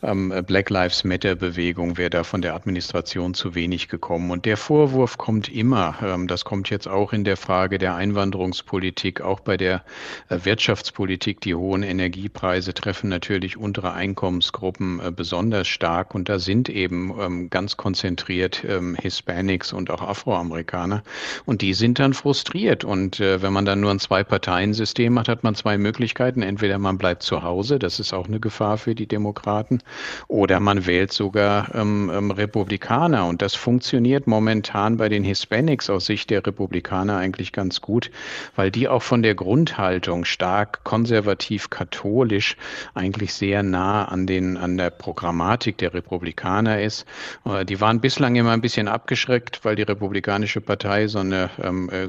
[0.00, 4.30] ähm, Black Lives Matter-Bewegung wäre da von der Administration zu wenig gekommen.
[4.30, 5.96] Und der Vorwurf kommt immer,
[6.28, 9.84] das kommt jetzt auch in der Frage der Einwanderungspolitik, auch bei der
[10.30, 11.42] äh, Wirtschaftspolitik.
[11.42, 16.14] Die hohen Energiepreise treffen natürlich untere Einkommensgruppen äh, besonders stark.
[16.14, 21.02] Und da sind eben ähm, ganz konzentriert ähm, Hispanics und auch Afroamerikaner.
[21.44, 22.82] Und die sind dann frustriert.
[22.82, 26.40] Und äh, wenn man dann nur ein Zwei-Parteien-System hat, hat man zwei Möglichkeiten.
[26.40, 29.82] Entweder man bleibt zu Hause, das ist auch eine Gefahr für die Demokraten,
[30.28, 33.26] oder man wählt sogar ähm, Republikaner.
[33.26, 38.10] Und das funktioniert momentan bei den Hispanics aus Sicht der Republikaner eigentlich ganz gut,
[38.56, 42.56] weil die auch von der Grundhaltung stark konservativ-katholisch
[42.94, 47.06] eigentlich sehr nah an, den, an der Programmatik der Republikaner ist.
[47.44, 51.90] Äh, die waren bislang immer ein bisschen abgeschreckt, weil die Republikanische Partei so eine ähm,
[51.90, 52.08] äh,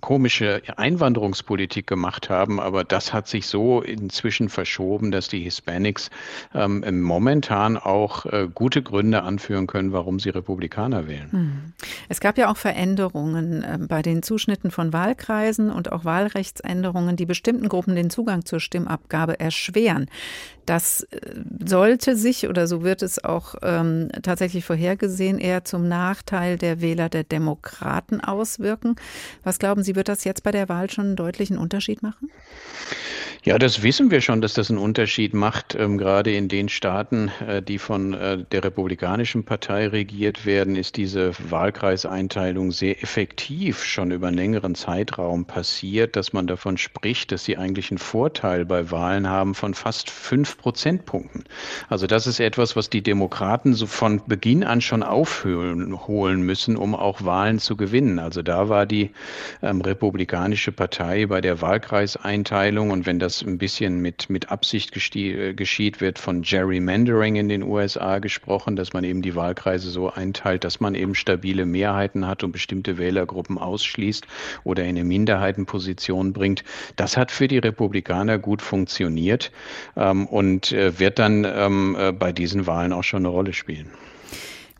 [0.00, 2.60] komische Einwanderungspolitik gemacht haben.
[2.60, 6.10] Aber das hat sich so inzwischen verschoben, dass die Hispanics
[6.54, 11.32] ähm, momentan auch äh, gute Gründe anführen können, warum sie Republikaner wählen.
[11.32, 11.72] Hm.
[12.08, 17.26] Es gab ja auch Veränderungen äh, bei den Zuschnitten von Wahlkreisen und auch Wahlrechtsänderungen, die
[17.26, 20.06] bestimmten Gruppen den Zugang zur Stimmabgabe erschweren.
[20.66, 21.18] Das äh,
[21.66, 27.08] sollte sich, oder so wird es auch ähm, tatsächlich vorhergesehen, eher zum Nachteil der Wähler
[27.08, 28.96] der Demokraten auswirken.
[29.42, 32.30] Was glauben Sie, wird das jetzt bei der Wahl schon einen deutlichen Unterschied machen?
[33.42, 37.30] Ja, das wissen wir schon, dass das einen Unterschied macht, ähm, gerade in den Staaten,
[37.48, 44.10] äh, die von äh, der Republikanischen Partei regiert werden, ist diese Wahlkreiseinteilung sehr effektiv schon
[44.10, 48.90] über einen längeren Zeitraum passiert, dass man davon spricht, dass sie eigentlich einen Vorteil bei
[48.90, 51.44] Wahlen haben von fast fünf Prozentpunkten.
[51.88, 56.94] Also das ist etwas, was die Demokraten so von Beginn an schon aufholen müssen, um
[56.94, 58.18] auch Wahlen zu gewinnen.
[58.18, 59.12] Also da war die
[59.62, 64.96] ähm, Republikanische Partei bei der Wahlkreiseinteilung und wenn das das ein bisschen mit, mit Absicht
[65.14, 70.10] äh, geschieht, wird von Gerrymandering in den USA gesprochen, dass man eben die Wahlkreise so
[70.10, 74.26] einteilt, dass man eben stabile Mehrheiten hat und bestimmte Wählergruppen ausschließt
[74.64, 76.64] oder in eine Minderheitenposition bringt.
[76.96, 79.52] Das hat für die Republikaner gut funktioniert
[79.96, 83.90] ähm, und äh, wird dann ähm, äh, bei diesen Wahlen auch schon eine Rolle spielen.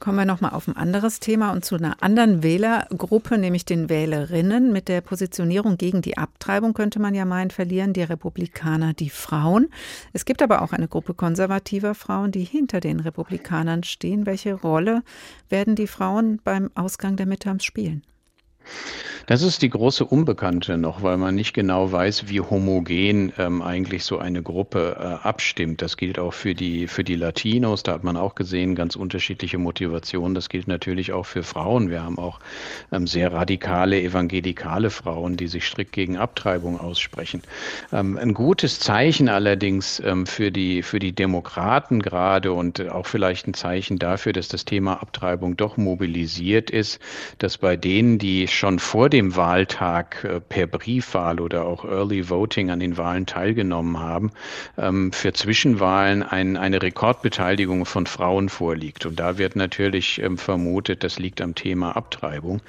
[0.00, 4.72] Kommen wir nochmal auf ein anderes Thema und zu einer anderen Wählergruppe, nämlich den Wählerinnen.
[4.72, 9.68] Mit der Positionierung gegen die Abtreibung könnte man ja meinen, verlieren die Republikaner die Frauen.
[10.14, 14.24] Es gibt aber auch eine Gruppe konservativer Frauen, die hinter den Republikanern stehen.
[14.24, 15.02] Welche Rolle
[15.50, 18.02] werden die Frauen beim Ausgang der Midterms spielen?
[19.30, 24.02] Das ist die große Unbekannte noch, weil man nicht genau weiß, wie homogen ähm, eigentlich
[24.02, 25.82] so eine Gruppe äh, abstimmt.
[25.82, 27.84] Das gilt auch für die, für die Latinos.
[27.84, 30.34] Da hat man auch gesehen, ganz unterschiedliche Motivationen.
[30.34, 31.90] Das gilt natürlich auch für Frauen.
[31.90, 32.40] Wir haben auch
[32.90, 37.42] ähm, sehr radikale evangelikale Frauen, die sich strikt gegen Abtreibung aussprechen.
[37.92, 43.46] Ähm, ein gutes Zeichen allerdings ähm, für, die, für die Demokraten gerade und auch vielleicht
[43.46, 46.98] ein Zeichen dafür, dass das Thema Abtreibung doch mobilisiert ist,
[47.38, 52.70] dass bei denen, die schon vor dem Wahltag äh, per Briefwahl oder auch Early Voting
[52.70, 54.32] an den Wahlen teilgenommen haben,
[54.76, 59.06] ähm, für Zwischenwahlen ein, eine Rekordbeteiligung von Frauen vorliegt.
[59.06, 62.60] Und da wird natürlich ähm, vermutet, das liegt am Thema Abtreibung.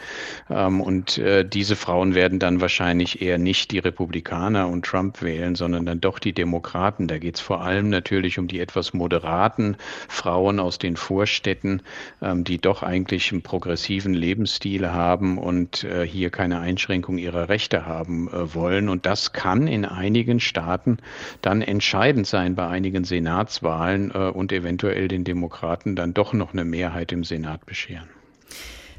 [0.50, 5.56] Ähm, und äh, diese Frauen werden dann wahrscheinlich eher nicht die Republikaner und Trump wählen,
[5.56, 7.10] sondern dann doch die Demokraten.
[7.10, 9.76] Da geht es vor allem natürlich um die etwas moderaten
[10.08, 11.82] Frauen aus den Vorstädten,
[12.22, 17.86] die doch eigentlich einen progressiven Lebensstil haben und und äh, hier keine Einschränkung ihrer Rechte
[17.86, 18.90] haben äh, wollen.
[18.90, 20.98] Und das kann in einigen Staaten
[21.42, 26.66] dann entscheidend sein bei einigen Senatswahlen äh, und eventuell den Demokraten dann doch noch eine
[26.66, 28.10] Mehrheit im Senat bescheren.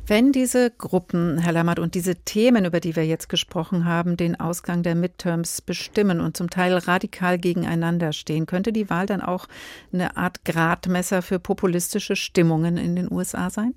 [0.05, 4.39] Wenn diese Gruppen, Herr Lammert, und diese Themen, über die wir jetzt gesprochen haben, den
[4.41, 9.47] Ausgang der Midterms bestimmen und zum Teil radikal gegeneinander stehen, könnte die Wahl dann auch
[9.93, 13.75] eine Art Gradmesser für populistische Stimmungen in den USA sein?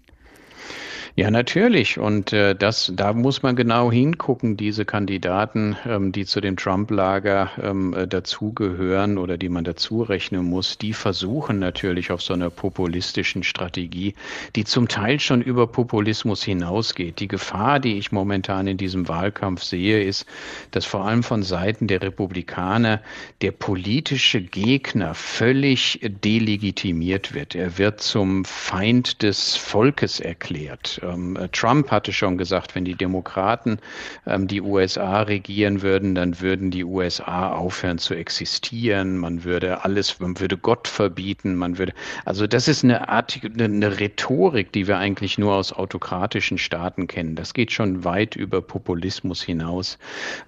[1.17, 1.97] Ja, natürlich.
[1.97, 7.51] Und äh, das, da muss man genau hingucken, diese Kandidaten, ähm, die zu dem Trump-Lager
[7.63, 12.49] ähm, äh, dazugehören oder die man dazu rechnen muss, die versuchen natürlich auf so einer
[12.49, 14.13] populistischen Strategie,
[14.57, 17.21] die zum Teil schon über Populismus hinausgeht.
[17.21, 20.25] Die Gefahr, die ich momentan in diesem Wahlkampf sehe, ist,
[20.71, 23.01] dass vor allem von Seiten der Republikaner
[23.41, 27.55] der politische Gegner völlig delegitimiert wird.
[27.55, 30.54] Er wird zum Feind des Volkes erklärt.
[31.01, 33.79] Ähm, Trump hatte schon gesagt, wenn die Demokraten
[34.25, 39.17] ähm, die USA regieren würden, dann würden die USA aufhören zu existieren.
[39.17, 41.55] Man würde alles, man würde Gott verbieten.
[41.55, 41.93] Man würde,
[42.25, 47.35] also das ist eine Art, eine, Rhetorik, die wir eigentlich nur aus autokratischen Staaten kennen.
[47.35, 49.97] Das geht schon weit über Populismus hinaus.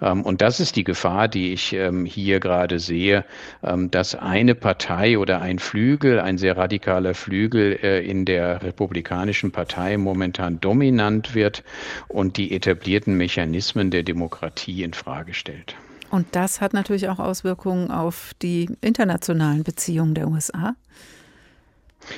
[0.02, 3.26] Ähm, und das ist die Gefahr, die ich hier gerade sehe,
[3.62, 9.97] dass eine Partei oder ein Flügel, ein sehr radikaler Flügel äh, in der Republikanischen Partei
[9.98, 11.64] momentan dominant wird
[12.08, 15.76] und die etablierten Mechanismen der Demokratie in Frage stellt.
[16.10, 20.76] Und das hat natürlich auch Auswirkungen auf die internationalen Beziehungen der USA.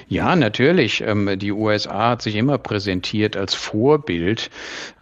[0.08, 1.02] Ja, natürlich.
[1.02, 4.49] Ähm, die USA hat sich immer präsentiert als Vorbild.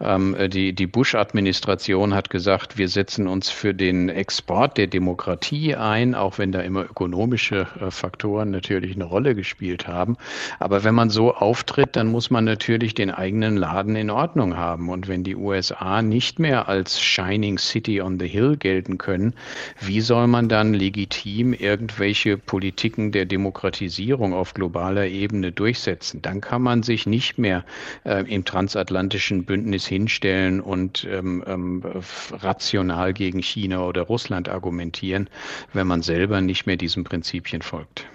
[0.00, 6.38] Ähm, die, Bush-Administration hat gesagt, wir setzen uns für den Export der Demokratie ein, auch
[6.38, 10.16] wenn da immer ökonomische äh, Faktoren natürlich eine Rolle gespielt haben.
[10.58, 14.88] Aber wenn man so auftritt, dann muss man natürlich den eigenen Laden in Ordnung haben.
[14.88, 19.34] Und wenn die USA nicht mehr als Shining City on the Hill gelten können,
[19.80, 26.22] wie soll man dann legitim irgendwelche Politiken der Demokratisierung auf globaler globaler Ebene durchsetzen.
[26.22, 27.64] Dann kann man sich nicht mehr
[28.04, 31.82] äh, im transatlantischen Bündnis hinstellen und ähm, ähm,
[32.30, 35.28] rational gegen China oder Russland argumentieren,
[35.72, 38.06] wenn man selber nicht mehr diesen Prinzipien folgt.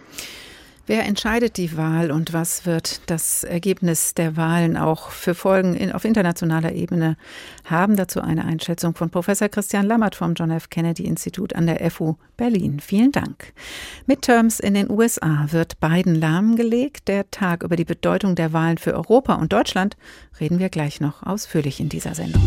[0.86, 5.94] Wer entscheidet die Wahl und was wird das Ergebnis der Wahlen auch für Folgen in,
[5.94, 7.16] auf internationaler Ebene
[7.64, 7.96] haben?
[7.96, 10.70] Dazu eine Einschätzung von Professor Christian Lammert vom John F.
[10.70, 12.82] Kennedy Institut an der FU Berlin.
[12.82, 13.54] Vielen Dank.
[14.08, 17.08] Midterms in den USA wird Biden lahmgelegt.
[17.08, 19.96] Der Tag über die Bedeutung der Wahlen für Europa und Deutschland
[20.42, 22.42] reden wir gleich noch ausführlich in dieser Sendung.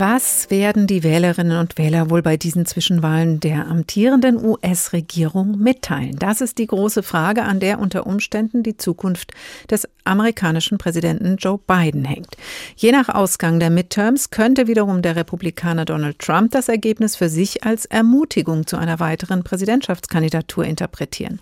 [0.00, 6.16] Was werden die Wählerinnen und Wähler wohl bei diesen Zwischenwahlen der amtierenden US-Regierung mitteilen?
[6.18, 9.32] Das ist die große Frage, an der unter Umständen die Zukunft
[9.70, 12.38] des amerikanischen Präsidenten Joe Biden hängt.
[12.76, 17.64] Je nach Ausgang der Midterms könnte wiederum der Republikaner Donald Trump das Ergebnis für sich
[17.64, 21.40] als Ermutigung zu einer weiteren Präsidentschaftskandidatur interpretieren.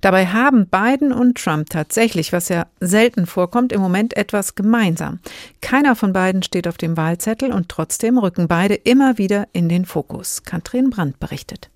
[0.00, 5.20] Dabei haben Biden und Trump tatsächlich, was ja selten vorkommt, im Moment etwas gemeinsam.
[5.60, 9.84] Keiner von beiden steht auf dem Wahlzettel und trotzdem rücken beide immer wieder in den
[9.84, 10.42] Fokus.
[10.44, 11.70] Katrin Brandt berichtet.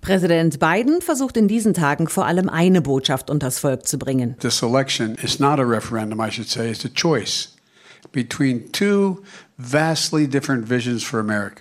[0.00, 4.36] Präsident Biden versucht in diesen Tagen vor allem eine Botschaft unters Volk zu bringen.
[4.38, 7.49] This election is not a referendum, I should say, it's a choice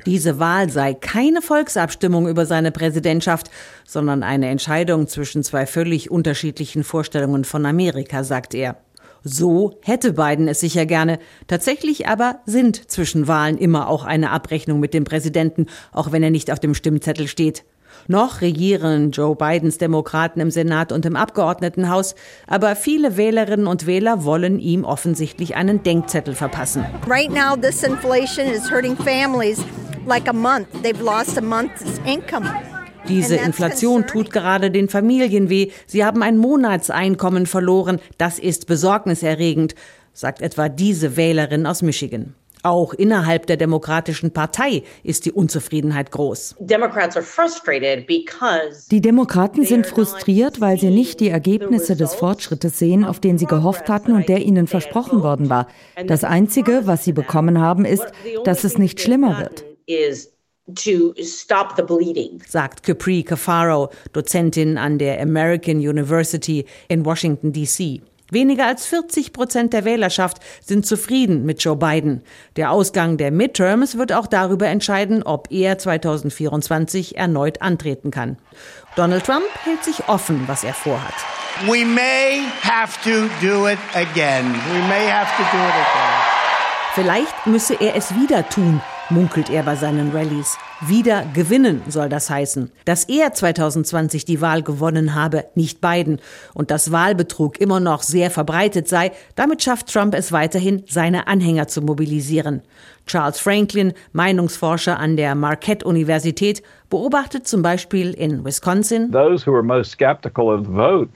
[0.06, 3.52] Diese Wahl sei keine Volksabstimmung über seine Präsidentschaft,
[3.86, 8.78] sondern eine Entscheidung zwischen zwei völlig unterschiedlichen Vorstellungen von Amerika, sagt er.
[9.24, 11.20] So hätte Biden es sicher gerne.
[11.48, 16.32] Tatsächlich aber sind zwischen Wahlen immer auch eine Abrechnung mit dem Präsidenten, auch wenn er
[16.32, 17.66] nicht auf dem Stimmzettel steht.
[18.12, 22.16] Noch regieren Joe Bidens Demokraten im Senat und im Abgeordnetenhaus,
[22.48, 26.84] aber viele Wählerinnen und Wähler wollen ihm offensichtlich einen Denkzettel verpassen.
[27.08, 29.64] Right now this inflation is hurting families
[30.08, 30.66] like a month.
[30.82, 32.50] They've lost a month's income.
[33.08, 35.70] Diese Inflation tut gerade den Familien weh.
[35.86, 38.00] Sie haben ein Monatseinkommen verloren.
[38.18, 39.76] Das ist besorgniserregend,
[40.14, 42.34] sagt etwa diese Wählerin aus Michigan.
[42.64, 46.56] Auch innerhalb der Demokratischen Partei ist die Unzufriedenheit groß.
[48.92, 53.46] Die Demokraten sind frustriert, weil sie nicht die Ergebnisse des Fortschrittes sehen, auf den sie
[53.46, 55.68] gehofft hatten und der ihnen versprochen worden war.
[56.08, 58.06] Das Einzige, was sie bekommen haben, ist,
[58.44, 59.64] dass es nicht schlimmer wird.
[62.48, 68.02] sagt Capri Cafaro, Dozentin an der American University in Washington, D.C.
[68.32, 72.24] Weniger als 40 Prozent der Wählerschaft sind zufrieden mit Joe Biden.
[72.56, 78.38] Der Ausgang der Midterms wird auch darüber entscheiden, ob er 2024 erneut antreten kann.
[78.96, 81.14] Donald Trump hält sich offen, was er vorhat.
[81.68, 84.46] We may have to do it again.
[84.72, 86.40] We may have to do it again.
[86.96, 90.58] Vielleicht müsse er es wieder tun, munkelt er bei seinen Rallyes.
[90.82, 92.72] Wieder gewinnen soll das heißen.
[92.86, 96.20] Dass er 2020 die Wahl gewonnen habe, nicht Biden.
[96.54, 101.68] Und dass Wahlbetrug immer noch sehr verbreitet sei, damit schafft Trump es weiterhin, seine Anhänger
[101.68, 102.62] zu mobilisieren.
[103.08, 109.12] Charles Franklin, Meinungsforscher an der Marquette-Universität, beobachtet zum Beispiel in Wisconsin.
[109.12, 111.10] Those who are most skeptical of the vote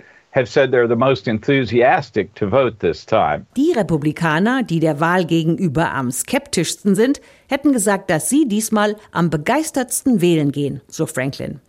[3.55, 9.29] Die Republikaner, die der Wahl gegenüber am skeptischsten sind, hätten gesagt, dass sie diesmal am
[9.29, 11.59] begeistertsten wählen gehen, so Franklin.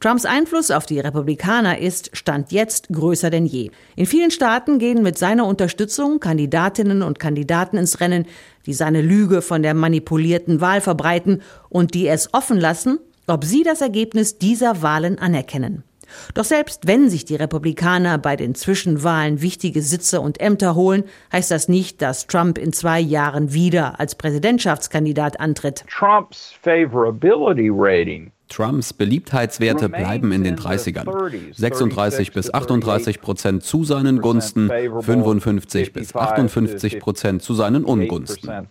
[0.00, 3.70] Trumps Einfluss auf die Republikaner ist Stand jetzt größer denn je.
[3.96, 8.26] In vielen Staaten gehen mit seiner Unterstützung Kandidatinnen und Kandidaten ins Rennen,
[8.66, 13.62] die seine Lüge von der manipulierten Wahl verbreiten und die es offen lassen, ob sie
[13.62, 15.84] das Ergebnis dieser Wahlen anerkennen.
[16.34, 21.50] Doch selbst wenn sich die Republikaner bei den Zwischenwahlen wichtige Sitze und Ämter holen, heißt
[21.50, 25.84] das nicht, dass Trump in zwei Jahren wieder als Präsidentschaftskandidat antritt.
[25.88, 31.08] Trump's favorability rating Trumps Beliebtheitswerte bleiben in den 30ern.
[31.54, 38.68] 36 bis 38 Prozent zu seinen Gunsten, 55 bis 58 Prozent zu seinen Ungunsten.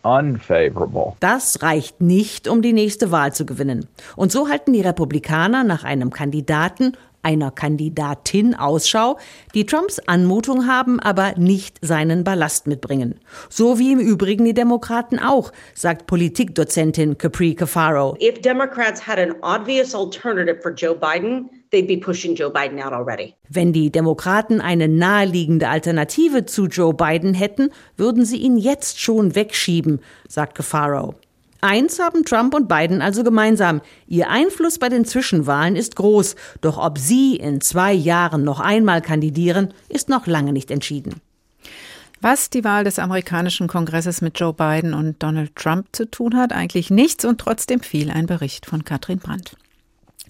[1.19, 3.87] Das reicht nicht, um die nächste Wahl zu gewinnen.
[4.15, 9.17] Und so halten die Republikaner nach einem Kandidaten einer Kandidatin Ausschau,
[9.53, 13.19] die Trumps Anmutung haben, aber nicht seinen Ballast mitbringen.
[13.49, 18.15] So wie im Übrigen die Demokraten auch, sagt Politikdozentin Capri Cafaro.
[18.21, 22.93] If Democrats had an obvious alternative for Joe Biden, they'd be pushing Joe Biden out
[22.93, 23.33] already.
[23.49, 29.35] Wenn die Demokraten eine naheliegende Alternative zu Joe Biden hätten, würden sie ihn jetzt schon
[29.35, 31.15] wegschieben, sagt Cafaro.
[31.61, 33.81] Eins haben Trump und Biden also gemeinsam.
[34.07, 36.35] Ihr Einfluss bei den Zwischenwahlen ist groß.
[36.61, 41.21] Doch ob sie in zwei Jahren noch einmal kandidieren, ist noch lange nicht entschieden.
[42.19, 46.51] Was die Wahl des amerikanischen Kongresses mit Joe Biden und Donald Trump zu tun hat,
[46.51, 49.55] eigentlich nichts und trotzdem viel ein Bericht von Katrin Brandt.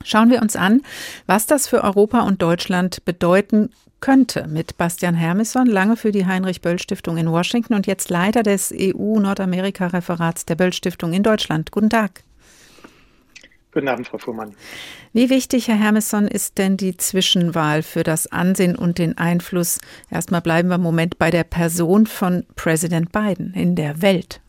[0.03, 0.81] Schauen wir uns an,
[1.27, 3.69] was das für Europa und Deutschland bedeuten
[4.01, 10.45] könnte mit Bastian Hermisson, lange für die Heinrich-Böll-Stiftung in Washington und jetzt Leiter des EU-Nordamerika-Referats
[10.45, 11.71] der Böll-Stiftung in Deutschland.
[11.71, 12.23] Guten Tag.
[13.73, 14.53] Guten Abend, Frau Fuhrmann.
[15.13, 19.79] Wie wichtig, Herr Hermisson, ist denn die Zwischenwahl für das Ansehen und den Einfluss?
[20.09, 24.41] Erstmal bleiben wir im Moment bei der Person von Präsident Biden in der Welt.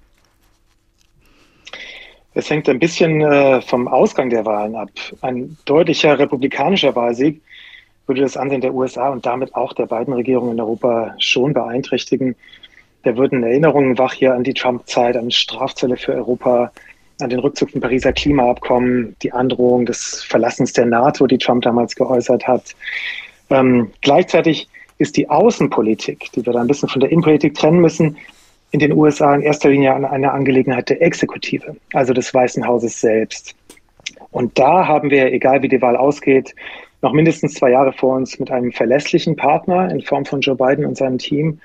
[2.35, 4.91] Es hängt ein bisschen äh, vom Ausgang der Wahlen ab.
[5.21, 7.43] Ein deutlicher republikanischer Wahlsieg
[8.07, 12.35] würde das Ansehen der USA und damit auch der beiden Regierungen in Europa schon beeinträchtigen.
[13.05, 16.73] Da würden Erinnerungen wach hier an die Trump-Zeit, an Strafzölle für Europa,
[17.21, 21.95] an den Rückzug vom Pariser Klimaabkommen, die Androhung des Verlassens der NATO, die Trump damals
[21.97, 22.75] geäußert hat.
[23.51, 28.17] Ähm, gleichzeitig ist die Außenpolitik, die wir da ein bisschen von der Innenpolitik trennen müssen,
[28.71, 33.55] in den USA in erster Linie eine Angelegenheit der Exekutive, also des Weißen Hauses selbst.
[34.31, 36.55] Und da haben wir, egal wie die Wahl ausgeht,
[37.03, 40.87] noch mindestens zwei Jahre vor uns mit einem verlässlichen Partner in Form von Joe Biden
[40.87, 41.61] und seinem Team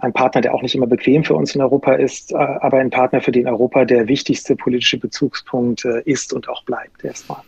[0.00, 2.90] ein Partner, der auch nicht immer bequem für uns in Europa ist, äh, aber ein
[2.90, 7.38] Partner, für den Europa der wichtigste politische Bezugspunkt äh, ist und auch bleibt erstmal.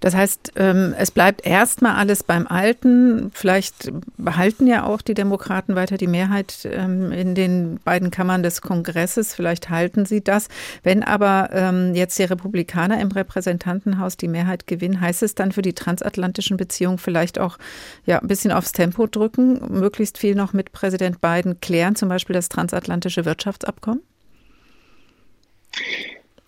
[0.00, 3.30] Das heißt, ähm, es bleibt erstmal alles beim Alten.
[3.32, 8.60] Vielleicht behalten ja auch die Demokraten weiter die Mehrheit ähm, in den beiden Kammern des
[8.60, 9.34] Kongresses.
[9.34, 10.48] Vielleicht halten sie das.
[10.82, 15.62] Wenn aber ähm, jetzt die Republikaner im Repräsentantenhaus die Mehrheit gewinnen, heißt es dann für
[15.62, 17.58] die transatlantischen Beziehungen vielleicht auch
[18.04, 22.08] ja, ein bisschen aufs Tempo drücken, möglichst viel noch mit Präsident Biden klären Bayern zum
[22.08, 24.02] Beispiel das transatlantische Wirtschaftsabkommen?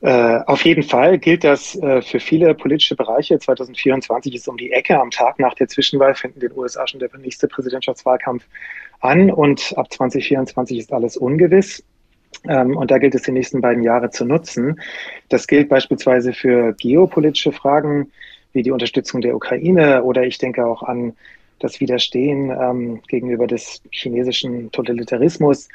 [0.01, 3.39] Äh, auf jeden Fall gilt das äh, für viele politische Bereiche.
[3.39, 5.01] 2024 ist um die Ecke.
[5.01, 8.45] Am Tag nach der Zwischenwahl in den USA schon der nächste Präsidentschaftswahlkampf
[9.01, 11.83] an und ab 2024 ist alles ungewiss.
[12.47, 14.79] Ähm, und da gilt es, die nächsten beiden Jahre zu nutzen.
[15.31, 18.11] Das gilt beispielsweise für geopolitische Fragen
[18.53, 21.15] wie die Unterstützung der Ukraine oder ich denke auch an
[21.59, 25.69] das Widerstehen ähm, gegenüber des chinesischen Totalitarismus.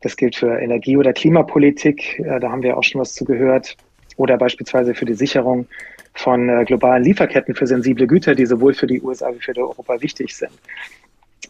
[0.00, 3.76] Das gilt für Energie- oder Klimapolitik, äh, da haben wir auch schon was zu gehört.
[4.16, 5.66] Oder beispielsweise für die Sicherung
[6.14, 10.00] von äh, globalen Lieferketten für sensible Güter, die sowohl für die USA wie für Europa
[10.00, 10.52] wichtig sind.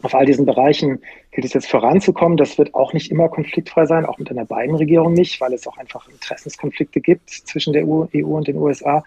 [0.03, 1.01] Auf all diesen Bereichen
[1.33, 2.37] gilt es jetzt voranzukommen.
[2.37, 5.67] Das wird auch nicht immer konfliktfrei sein, auch mit einer beiden Regierung nicht, weil es
[5.67, 9.05] auch einfach Interessenskonflikte gibt zwischen der EU, EU und den USA.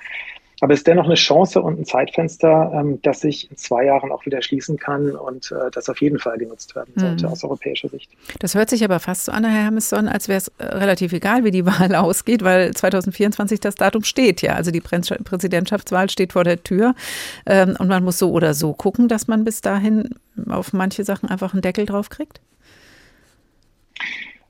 [0.61, 4.11] Aber es ist dennoch eine Chance und ein Zeitfenster, ähm, das sich in zwei Jahren
[4.11, 7.31] auch wieder schließen kann und äh, das auf jeden Fall genutzt werden sollte mhm.
[7.31, 8.11] aus europäischer Sicht.
[8.39, 11.43] Das hört sich aber fast so an, Herr Hermesson, als wäre es äh, relativ egal,
[11.43, 14.53] wie die Wahl ausgeht, weil 2024 das Datum steht ja.
[14.53, 16.93] Also die Präsidentschaftswahl steht vor der Tür
[17.45, 20.09] ähm, und man muss so oder so gucken, dass man bis dahin
[20.49, 22.41] auf manche Sachen einfach einen Deckel drauf kriegt.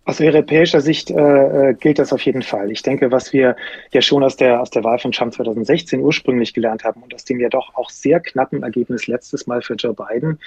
[0.10, 2.72] Aus europäischer Sicht äh, äh, gilt das auf jeden Fall.
[2.72, 3.55] Ich denke, was wir
[3.91, 7.26] ja schon aus der, aus der Wahl von Trump 2016 ursprünglich gelernt haben und aus
[7.26, 10.39] dem ja doch auch sehr knappen Ergebnis letztes Mal für Joe Biden,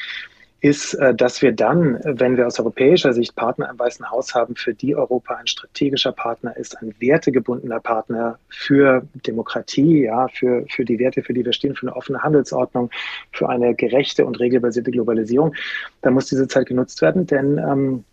[0.63, 4.57] ist, äh, dass wir dann, wenn wir aus europäischer Sicht Partner im Weißen Haus haben,
[4.57, 10.85] für die Europa ein strategischer Partner ist, ein wertegebundener Partner für Demokratie, ja, für, für
[10.85, 12.91] die Werte, für die wir stehen, für eine offene Handelsordnung,
[13.31, 15.55] für eine gerechte und regelbasierte Globalisierung,
[16.01, 18.05] dann muss diese Zeit genutzt werden, denn ähm,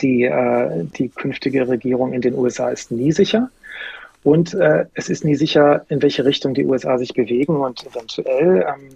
[0.00, 3.50] die, äh, die künftige Regierung in den USA ist nie sicher.
[4.24, 8.66] Und äh, es ist nie sicher, in welche Richtung die USA sich bewegen und eventuell
[8.68, 8.90] ähm,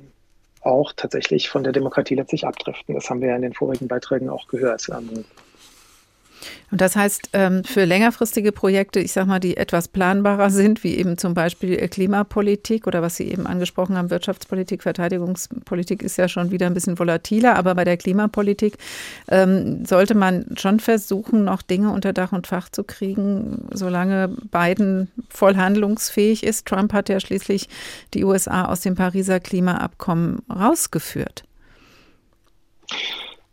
[0.62, 2.94] auch tatsächlich von der Demokratie letztlich abdriften.
[2.94, 4.88] Das haben wir ja in den vorigen Beiträgen auch gehört.
[4.90, 5.24] Ähm,
[6.70, 10.96] und das heißt, ähm, für längerfristige Projekte, ich sage mal, die etwas planbarer sind, wie
[10.96, 16.50] eben zum Beispiel Klimapolitik oder was Sie eben angesprochen haben, Wirtschaftspolitik, Verteidigungspolitik ist ja schon
[16.50, 18.78] wieder ein bisschen volatiler, aber bei der Klimapolitik
[19.28, 25.10] ähm, sollte man schon versuchen, noch Dinge unter Dach und Fach zu kriegen, solange Biden
[25.28, 26.66] voll handlungsfähig ist.
[26.66, 27.68] Trump hat ja schließlich
[28.14, 31.44] die USA aus dem Pariser Klimaabkommen rausgeführt.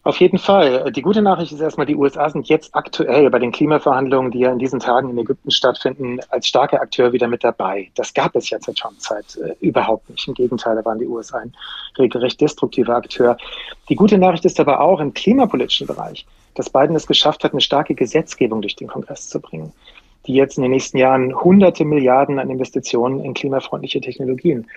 [0.10, 0.92] Auf jeden Fall.
[0.92, 4.52] Die gute Nachricht ist erstmal, die USA sind jetzt aktuell bei den Klimaverhandlungen, die ja
[4.52, 7.92] in diesen Tagen in Ägypten stattfinden, als starker Akteur wieder mit dabei.
[7.94, 10.28] Das gab es ja zur Trump-Zeit äh, überhaupt nicht.
[10.28, 11.54] Im Gegenteil, da waren die USA ein
[12.00, 13.38] regelrecht destruktiver Akteur.
[13.88, 17.62] Die gute Nachricht ist aber auch im klimapolitischen Bereich, dass Biden es geschafft hat, eine
[17.62, 19.72] starke Gesetzgebung durch den Kongress zu bringen
[20.26, 24.68] die jetzt in den nächsten Jahren hunderte Milliarden an Investitionen in klimafreundliche Technologien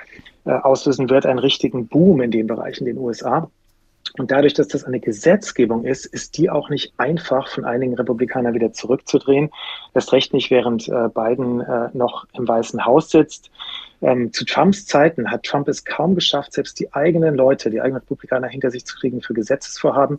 [0.45, 3.51] äh, auslösen wird, einen richtigen Boom in dem Bereich in den USA.
[4.19, 8.55] Und dadurch, dass das eine Gesetzgebung ist, ist die auch nicht einfach von einigen Republikanern
[8.55, 9.51] wieder zurückzudrehen.
[9.95, 13.51] Erst recht nicht, während äh, Biden äh, noch im Weißen Haus sitzt.
[14.03, 18.03] Ähm, zu Trumps Zeiten hat Trump es kaum geschafft, selbst die eigenen Leute, die eigenen
[18.03, 20.19] Republikaner hinter sich zu kriegen für Gesetzesvorhaben.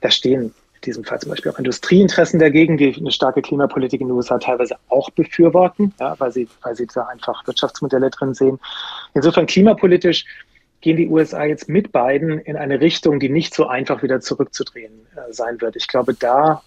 [0.00, 4.08] Da stehen in diesem Fall zum Beispiel auch Industrieinteressen dagegen, die eine starke Klimapolitik in
[4.08, 8.58] den USA teilweise auch befürworten, ja, weil, sie, weil sie da einfach Wirtschaftsmodelle drin sehen.
[9.14, 10.24] Insofern klimapolitisch
[10.80, 15.06] gehen die USA jetzt mit Biden in eine Richtung, die nicht so einfach wieder zurückzudrehen
[15.16, 15.76] äh, sein wird.
[15.76, 16.62] Ich glaube, da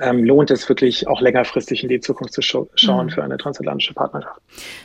[0.00, 3.10] ähm, lohnt es wirklich auch längerfristig in die Zukunft zu schauen mhm.
[3.10, 4.40] für eine transatlantische Partnerschaft.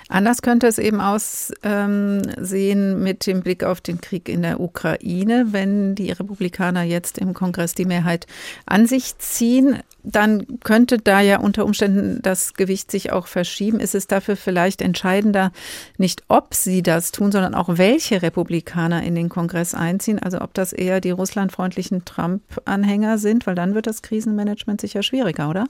[0.10, 5.48] Anders könnte es eben aussehen ähm, mit dem Blick auf den Krieg in der Ukraine,
[5.52, 8.28] wenn die Republikaner jetzt im Kongress die Mehrheit
[8.66, 13.80] an sich ziehen dann könnte da ja unter Umständen das Gewicht sich auch verschieben.
[13.80, 15.52] Ist es dafür vielleicht entscheidender,
[15.98, 20.20] nicht ob sie das tun, sondern auch welche Republikaner in den Kongress einziehen?
[20.20, 25.50] Also ob das eher die russlandfreundlichen Trump-Anhänger sind, weil dann wird das Krisenmanagement sicher schwieriger,
[25.50, 25.68] oder?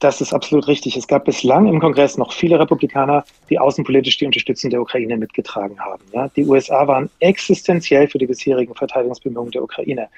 [0.00, 0.96] Das ist absolut richtig.
[0.96, 5.78] Es gab bislang im Kongress noch viele Republikaner, die außenpolitisch die Unterstützung der Ukraine mitgetragen
[5.80, 6.02] haben.
[6.12, 10.08] Ja, die USA waren existenziell für die bisherigen Verteidigungsbemühungen der Ukraine.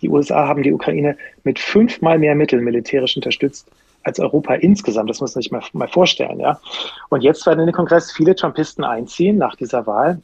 [0.00, 3.66] Die USA haben die Ukraine mit fünfmal mehr Mitteln militärisch unterstützt
[4.04, 5.10] als Europa insgesamt.
[5.10, 6.38] Das muss man sich mal, mal vorstellen.
[6.38, 6.60] Ja.
[7.08, 10.22] Und jetzt werden in den Kongress viele Trumpisten einziehen nach dieser Wahl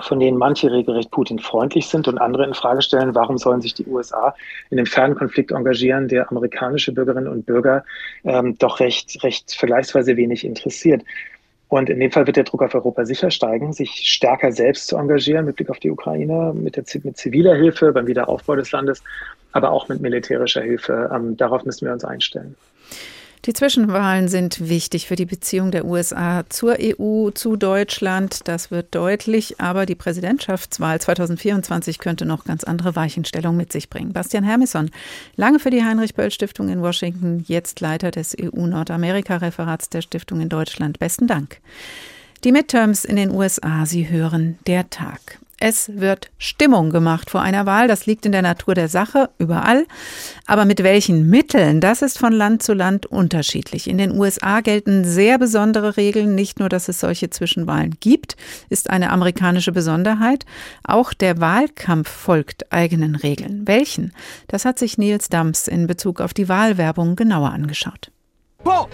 [0.00, 3.86] von denen manche regelrecht Putin-freundlich sind und andere in Frage stellen, warum sollen sich die
[3.86, 4.34] USA
[4.70, 7.84] in dem fernen Konflikt engagieren, der amerikanische Bürgerinnen und Bürger
[8.24, 11.02] ähm, doch recht, recht vergleichsweise wenig interessiert.
[11.68, 14.96] Und in dem Fall wird der Druck auf Europa sicher steigen, sich stärker selbst zu
[14.96, 19.02] engagieren mit Blick auf die Ukraine, mit, der, mit ziviler Hilfe beim Wiederaufbau des Landes,
[19.52, 21.10] aber auch mit militärischer Hilfe.
[21.14, 22.56] Ähm, darauf müssen wir uns einstellen.
[23.44, 28.46] Die Zwischenwahlen sind wichtig für die Beziehung der USA zur EU, zu Deutschland.
[28.46, 34.12] Das wird deutlich, aber die Präsidentschaftswahl 2024 könnte noch ganz andere Weichenstellungen mit sich bringen.
[34.12, 34.92] Bastian Hermison,
[35.34, 41.00] lange für die Heinrich-Böll-Stiftung in Washington, jetzt Leiter des EU-Nordamerika-Referats der Stiftung in Deutschland.
[41.00, 41.58] Besten Dank.
[42.44, 45.40] Die Midterms in den USA, Sie hören der Tag.
[45.64, 47.86] Es wird Stimmung gemacht vor einer Wahl.
[47.86, 49.86] Das liegt in der Natur der Sache, überall.
[50.44, 53.88] Aber mit welchen Mitteln, das ist von Land zu Land unterschiedlich.
[53.88, 56.34] In den USA gelten sehr besondere Regeln.
[56.34, 58.36] Nicht nur, dass es solche Zwischenwahlen gibt,
[58.70, 60.46] ist eine amerikanische Besonderheit.
[60.82, 63.62] Auch der Wahlkampf folgt eigenen Regeln.
[63.68, 64.12] Welchen?
[64.48, 68.10] Das hat sich Nils Dams in Bezug auf die Wahlwerbung genauer angeschaut.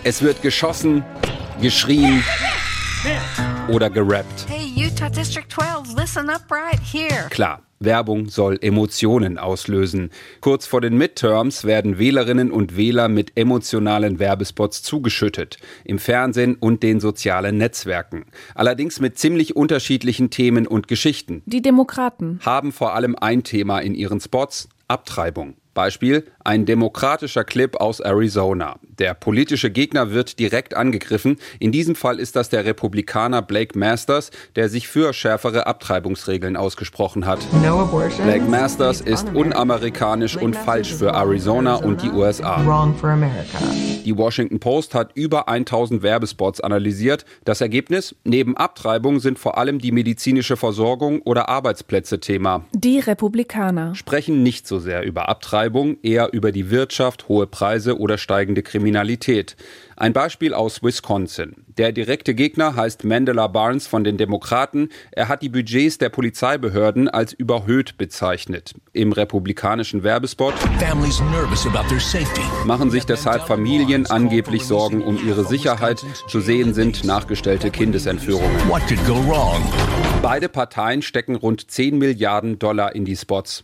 [0.04, 1.02] Es wird geschossen,
[1.62, 2.22] geschrien
[3.68, 4.46] oder gerappt.
[4.48, 7.28] Hey, Utah District 12, listen up right here.
[7.30, 7.62] Klar.
[7.80, 10.10] Werbung soll Emotionen auslösen.
[10.40, 15.58] Kurz vor den Midterms werden Wählerinnen und Wähler mit emotionalen Werbespots zugeschüttet.
[15.84, 18.24] Im Fernsehen und den sozialen Netzwerken.
[18.56, 21.42] Allerdings mit ziemlich unterschiedlichen Themen und Geschichten.
[21.46, 24.68] Die Demokraten haben vor allem ein Thema in ihren Spots.
[24.88, 25.54] Abtreibung.
[25.74, 28.78] Beispiel ein demokratischer Clip aus Arizona.
[28.98, 31.36] Der politische Gegner wird direkt angegriffen.
[31.60, 37.26] In diesem Fall ist das der Republikaner Blake Masters, der sich für schärfere Abtreibungsregeln ausgesprochen
[37.26, 37.40] hat.
[37.52, 42.58] Blake Masters ist unamerikanisch und falsch für Arizona und die USA.
[44.04, 47.24] Die Washington Post hat über 1000 Werbespots analysiert.
[47.44, 48.16] Das Ergebnis?
[48.24, 52.64] Neben Abtreibung sind vor allem die medizinische Versorgung oder Arbeitsplätze Thema.
[52.72, 55.67] Die Republikaner sprechen nicht so sehr über Abtreibung,
[56.02, 59.56] eher über die Wirtschaft, hohe Preise oder steigende Kriminalität.
[59.96, 61.64] Ein Beispiel aus Wisconsin.
[61.78, 64.88] Der direkte Gegner heißt Mandela Barnes von den Demokraten.
[65.12, 68.74] Er hat die Budgets der Polizeibehörden als überhöht bezeichnet.
[68.92, 70.54] Im republikanischen Werbespot
[72.66, 76.04] machen sich deshalb Familien angeblich Sorgen um ihre Sicherheit.
[76.26, 78.58] Zu sehen sind nachgestellte Kindesentführungen.
[80.20, 83.62] Beide Parteien stecken rund 10 Milliarden Dollar in die Spots.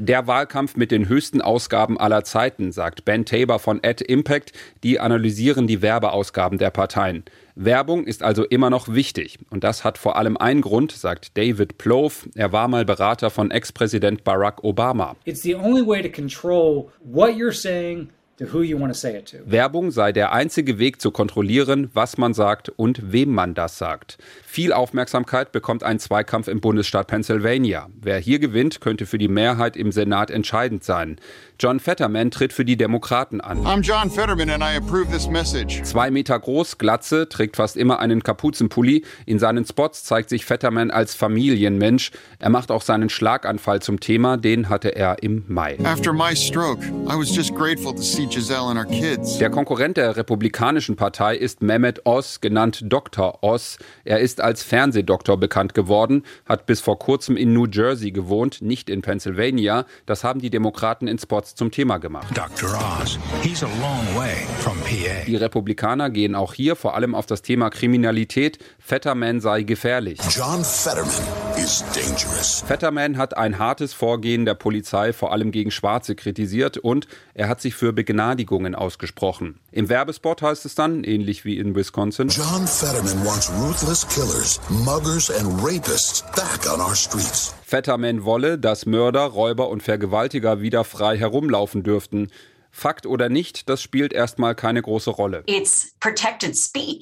[0.00, 4.52] Der Wahlkampf mit den höchsten Ausgaben aller Zeiten sagt Ben Tabor von Ad Impact.
[4.84, 7.24] Die analysieren die Werbeausgaben der Parteien.
[7.54, 9.38] Werbung ist also immer noch wichtig.
[9.50, 12.14] Und das hat vor allem einen Grund, sagt David Plove.
[12.34, 15.16] Er war mal Berater von Ex-Präsident Barack Obama.
[15.24, 18.10] It's the only way to control what you're saying
[18.40, 24.16] Werbung sei der einzige Weg zu kontrollieren, was man sagt und wem man das sagt.
[24.52, 27.88] Viel Aufmerksamkeit bekommt ein Zweikampf im Bundesstaat Pennsylvania.
[28.02, 31.20] Wer hier gewinnt, könnte für die Mehrheit im Senat entscheidend sein.
[31.60, 33.64] John Fetterman tritt für die Demokraten an.
[33.64, 35.82] I'm John Fetterman and I approve this message.
[35.84, 39.04] Zwei Meter groß, Glatze, trägt fast immer einen Kapuzenpulli.
[39.24, 42.10] In seinen Spots zeigt sich Fetterman als Familienmensch.
[42.40, 45.78] Er macht auch seinen Schlaganfall zum Thema, den hatte er im Mai.
[45.84, 49.38] After my stroke, I was just grateful to see Giselle and our kids.
[49.38, 53.44] Der Konkurrent der Republikanischen Partei ist Mehmet Oz, genannt Dr.
[53.44, 53.78] Oz.
[54.04, 58.90] Er ist als Fernsehdoktor bekannt geworden, hat bis vor kurzem in New Jersey gewohnt, nicht
[58.90, 59.86] in Pennsylvania.
[60.06, 62.28] Das haben die Demokraten in Spots zum Thema gemacht.
[62.34, 62.70] Dr.
[63.00, 65.24] Oz, he's a long way from PA.
[65.26, 68.58] Die Republikaner gehen auch hier vor allem auf das Thema Kriminalität.
[68.78, 70.18] Fetterman sei gefährlich.
[70.30, 72.64] John Fetterman is dangerous.
[72.66, 77.60] Fetterman hat ein hartes Vorgehen der Polizei vor allem gegen Schwarze kritisiert und er hat
[77.60, 79.58] sich für Begnadigungen ausgesprochen.
[79.70, 85.30] Im Werbespot heißt es dann, ähnlich wie in Wisconsin, John Fetterman wants ruthless killers, muggers
[85.30, 87.54] and rapists back on our streets.
[87.62, 92.28] Fetterman wolle, dass Mörder, Räuber und Vergewaltiger wieder frei herumlaufen dürften.
[92.72, 95.42] Fakt oder nicht, das spielt erstmal keine große Rolle.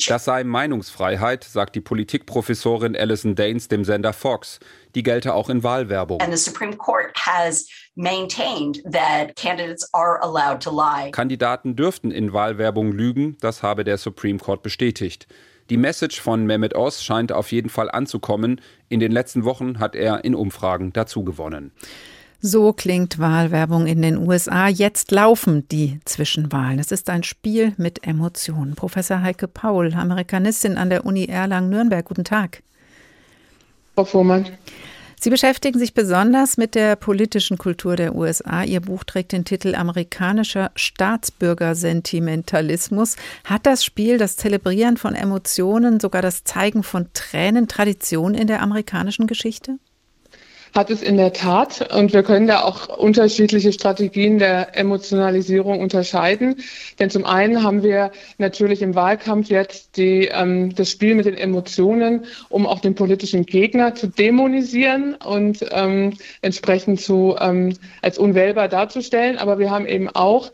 [0.09, 4.61] Das sei Meinungsfreiheit, sagt die Politikprofessorin Alison Daines dem Sender Fox.
[4.95, 6.21] Die gelte auch in Wahlwerbung.
[11.12, 15.27] Kandidaten dürften in Wahlwerbung lügen, das habe der Supreme Court bestätigt.
[15.71, 18.61] Die Message von Mehmet Oz scheint auf jeden Fall anzukommen.
[18.89, 21.73] In den letzten Wochen hat er in Umfragen dazu gewonnen.
[22.41, 24.68] So klingt Wahlwerbung in den USA.
[24.68, 26.78] Jetzt laufen die Zwischenwahlen.
[26.78, 28.76] Es ist ein Spiel mit Emotionen.
[28.76, 32.05] Professor Heike Paul, Amerikanistin an der Uni Erlangen-Nürnberg.
[32.05, 32.62] Guten Tag.
[33.97, 34.47] Frau Fuhrmann.
[35.20, 38.62] Sie beschäftigen sich besonders mit der politischen Kultur der USA.
[38.62, 43.16] Ihr Buch trägt den Titel Amerikanischer Staatsbürgersentimentalismus.
[43.43, 48.62] Hat das Spiel, das Zelebrieren von Emotionen, sogar das Zeigen von Tränen Tradition in der
[48.62, 49.80] amerikanischen Geschichte?
[50.75, 51.95] Hat es in der Tat.
[51.95, 56.57] Und wir können da auch unterschiedliche Strategien der Emotionalisierung unterscheiden.
[56.99, 61.37] Denn zum einen haben wir natürlich im Wahlkampf jetzt die, ähm, das Spiel mit den
[61.37, 68.69] Emotionen, um auch den politischen Gegner zu dämonisieren und ähm, entsprechend zu, ähm, als unwählbar
[68.69, 69.39] darzustellen.
[69.39, 70.51] Aber wir haben eben auch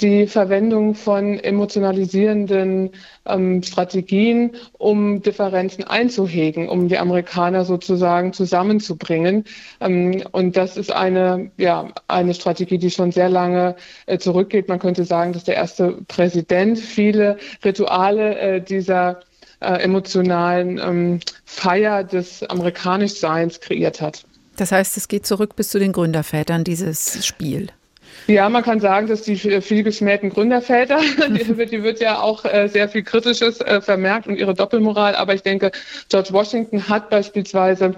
[0.00, 2.90] die Verwendung von emotionalisierenden
[3.26, 9.44] ähm, Strategien, um Differenzen einzuhegen, um die Amerikaner sozusagen zusammenzubringen.
[9.80, 13.74] Ähm, und das ist eine, ja, eine Strategie, die schon sehr lange
[14.06, 14.68] äh, zurückgeht.
[14.68, 19.20] Man könnte sagen, dass der erste Präsident viele Rituale äh, dieser
[19.60, 24.24] äh, emotionalen ähm, Feier des Amerikanischseins kreiert hat.
[24.56, 27.68] Das heißt, es geht zurück bis zu den Gründervätern dieses Spiel.
[28.28, 30.98] Ja, man kann sagen, dass die viel geschmähten Gründerväter,
[31.28, 35.16] die, wird, die wird ja auch äh, sehr viel Kritisches äh, vermerkt und ihre Doppelmoral.
[35.16, 35.70] Aber ich denke,
[36.10, 37.94] George Washington hat beispielsweise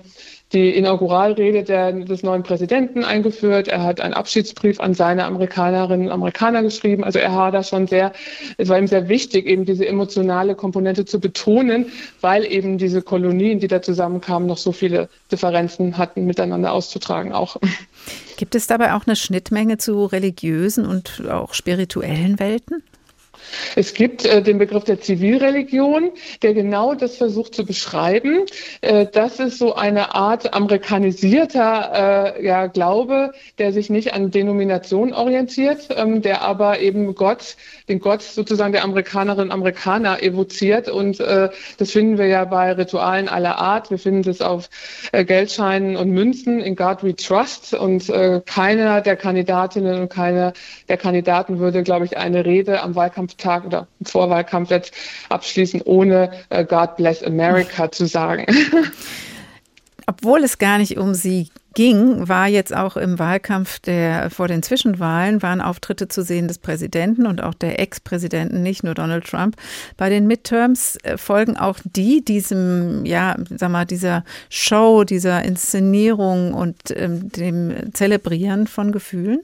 [0.52, 3.68] die Inauguralrede der, des neuen Präsidenten eingeführt.
[3.68, 7.04] Er hat einen Abschiedsbrief an seine Amerikanerinnen und Amerikaner geschrieben.
[7.04, 8.12] Also er war da schon sehr,
[8.56, 11.86] es war ihm sehr wichtig, eben diese emotionale Komponente zu betonen,
[12.20, 17.56] weil eben diese Kolonien, die da zusammenkamen, noch so viele Differenzen hatten, miteinander auszutragen auch.
[18.36, 22.82] Gibt es dabei auch eine Schnittmenge zu religiösen und auch spirituellen Welten?
[23.76, 26.10] Es gibt äh, den Begriff der Zivilreligion,
[26.42, 28.44] der genau das versucht zu beschreiben.
[28.80, 35.12] Äh, das ist so eine Art amerikanisierter äh, ja, Glaube, der sich nicht an Denomination
[35.12, 37.56] orientiert, ähm, der aber eben Gott,
[37.88, 40.88] den Gott sozusagen der Amerikanerinnen und Amerikaner evoziert.
[40.88, 43.90] Und äh, das finden wir ja bei Ritualen aller Art.
[43.90, 44.68] Wir finden das auf
[45.12, 47.74] äh, Geldscheinen und Münzen in God We Trust.
[47.74, 50.52] Und äh, keiner der Kandidatinnen und keiner
[50.88, 54.94] der Kandidaten würde, glaube ich, eine Rede am Wahlkampf Wahlkampftag oder Vorwahlkampf jetzt
[55.28, 58.46] abschließen, ohne äh, God bless America zu sagen.
[60.06, 64.60] Obwohl es gar nicht um sie ging, war jetzt auch im Wahlkampf der vor den
[64.60, 69.56] Zwischenwahlen waren Auftritte zu sehen des Präsidenten und auch der Ex-Präsidenten, nicht nur Donald Trump.
[69.96, 76.54] Bei den Midterms äh, folgen auch die diesem, ja, sag mal, dieser Show, dieser Inszenierung
[76.54, 79.40] und ähm, dem Zelebrieren von Gefühlen?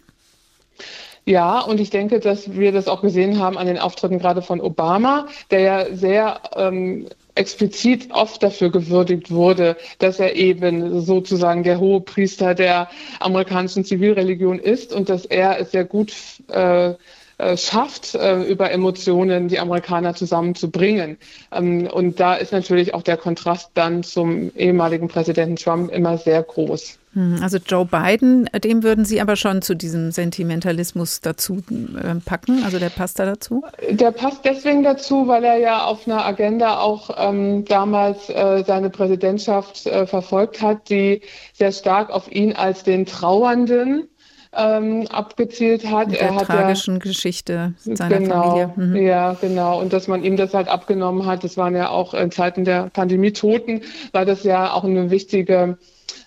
[1.29, 4.61] Ja, und ich denke, dass wir das auch gesehen haben an den Auftritten gerade von
[4.61, 11.81] Obama, der ja sehr ähm, explizit oft dafür gewürdigt wurde, dass er eben sozusagen der
[11.81, 16.13] hohe Priester der amerikanischen Zivilreligion ist und dass er es sehr gut
[16.49, 16.95] äh,
[17.39, 21.19] äh, schafft, äh, über Emotionen die Amerikaner zusammenzubringen.
[21.53, 26.43] Ähm, und da ist natürlich auch der Kontrast dann zum ehemaligen Präsidenten Trump immer sehr
[26.43, 26.99] groß.
[27.13, 31.63] Hm, also Joe Biden, dem würden Sie aber schon zu diesem Sentimentalismus dazu
[32.03, 32.63] äh, packen.
[32.65, 33.65] Also der passt da dazu?
[33.91, 38.91] Der passt deswegen dazu, weil er ja auf einer Agenda auch ähm, damals äh, seine
[38.91, 41.23] Präsidentschaft äh, verfolgt hat, die
[41.53, 44.09] sehr stark auf ihn als den Trauernden
[44.57, 46.09] ähm, abgezielt hat.
[46.09, 48.73] Mit der er hat tragischen ja, Geschichte seiner genau, Familie.
[48.77, 48.97] Mhm.
[48.97, 49.81] Ja, genau.
[49.81, 52.91] Und dass man ihm das halt abgenommen hat, das waren ja auch in Zeiten der
[52.93, 53.83] Pandemie Toten,
[54.13, 55.79] war das ja auch eine wichtige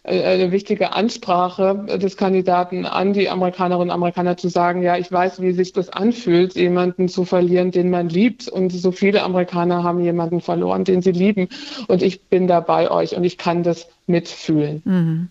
[0.03, 5.11] äh, eine wichtige Ansprache des Kandidaten an die Amerikanerinnen und Amerikaner zu sagen, ja, ich
[5.11, 8.47] weiß, wie sich das anfühlt, jemanden zu verlieren, den man liebt.
[8.47, 11.49] Und so viele Amerikaner haben jemanden verloren, den sie lieben.
[11.87, 14.81] Und ich bin da bei euch und ich kann das mitfühlen.
[14.85, 15.29] Mhm.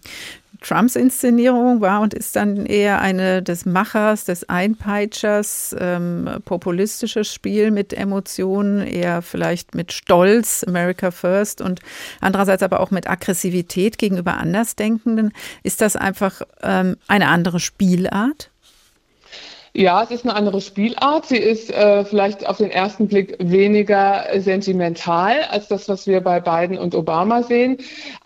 [0.60, 7.70] Trumps Inszenierung war und ist dann eher eine des Machers, des Einpeitschers, ähm, populistisches Spiel
[7.70, 11.80] mit Emotionen, eher vielleicht mit Stolz, America First und
[12.20, 15.32] andererseits aber auch mit Aggressivität gegenüber Andersdenkenden.
[15.62, 18.50] Ist das einfach ähm, eine andere Spielart?
[19.74, 21.26] Ja, es ist eine andere Spielart.
[21.26, 26.40] Sie ist äh, vielleicht auf den ersten Blick weniger sentimental als das, was wir bei
[26.40, 27.76] Biden und Obama sehen.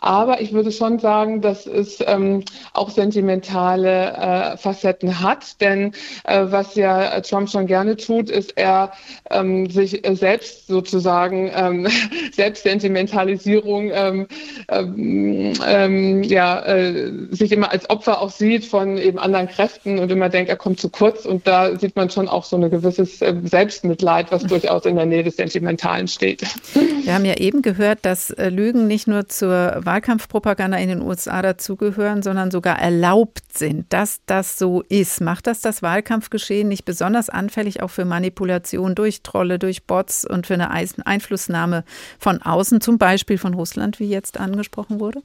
[0.01, 5.61] Aber ich würde schon sagen, dass es ähm, auch sentimentale äh, Facetten hat.
[5.61, 5.93] Denn
[6.24, 8.93] äh, was ja Trump schon gerne tut, ist er
[9.30, 11.88] ähm, sich selbst sozusagen ähm,
[12.32, 14.26] Selbstsentimentalisierung ähm,
[14.68, 20.11] ähm, ähm, ja, äh, sich immer als Opfer auch sieht von eben anderen Kräften und
[20.11, 23.22] immer denkt, er kommt zu kurz Und da sieht man schon auch so ein gewisses
[23.22, 26.42] äh, Selbstmitleid, was durchaus in der Nähe des Sentimentalen steht.
[26.74, 31.40] Wir haben ja eben gehört, dass äh, Lügen nicht nur zur Wahlkampfpropaganda in den USA
[31.40, 35.22] dazugehören, sondern sogar erlaubt sind, dass das so ist.
[35.22, 40.46] Macht das das Wahlkampfgeschehen nicht besonders anfällig auch für Manipulation durch Trolle, durch Bots und
[40.46, 41.84] für eine Einflussnahme
[42.18, 45.22] von außen, zum Beispiel von Russland, wie jetzt angesprochen wurde?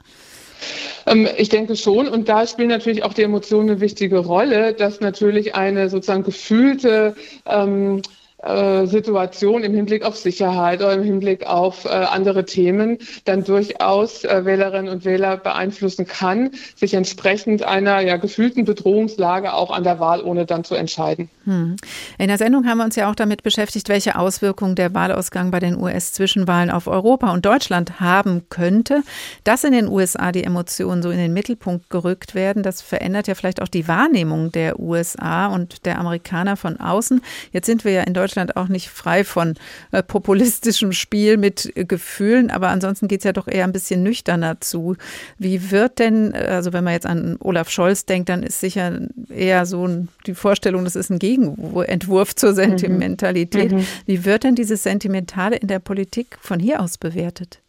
[1.05, 2.07] Ähm, ich denke schon.
[2.07, 7.15] Und da spielen natürlich auch die Emotionen eine wichtige Rolle, dass natürlich eine sozusagen gefühlte
[7.45, 8.01] ähm,
[8.47, 14.23] äh, Situation im Hinblick auf Sicherheit oder im Hinblick auf äh, andere Themen dann durchaus
[14.23, 19.99] äh, Wählerinnen und Wähler beeinflussen kann, sich entsprechend einer ja gefühlten Bedrohungslage auch an der
[19.99, 21.29] Wahl ohne dann zu entscheiden.
[21.45, 21.75] Hm.
[22.17, 25.59] In der Sendung haben wir uns ja auch damit beschäftigt, welche Auswirkungen der Wahlausgang bei
[25.59, 29.03] den US-Zwischenwahlen auf Europa und Deutschland haben könnte.
[29.43, 33.35] Dass in den USA die Emotionen so in den Mittelpunkt gerückt werden, das verändert ja
[33.35, 37.21] vielleicht auch die Wahrnehmung der USA und der Amerikaner von außen.
[37.51, 39.55] Jetzt sind wir ja in Deutschland Deutschland auch nicht frei von
[39.91, 44.03] äh, populistischem Spiel mit äh, Gefühlen, aber ansonsten geht es ja doch eher ein bisschen
[44.03, 44.95] nüchterner zu.
[45.39, 48.99] Wie wird denn, äh, also wenn man jetzt an Olaf Scholz denkt, dann ist sicher
[49.29, 49.88] eher so
[50.27, 52.55] die Vorstellung, das ist ein Gegenentwurf zur mhm.
[52.55, 53.71] Sentimentalität.
[53.71, 53.85] Mhm.
[54.05, 57.59] Wie wird denn dieses Sentimentale in der Politik von hier aus bewertet?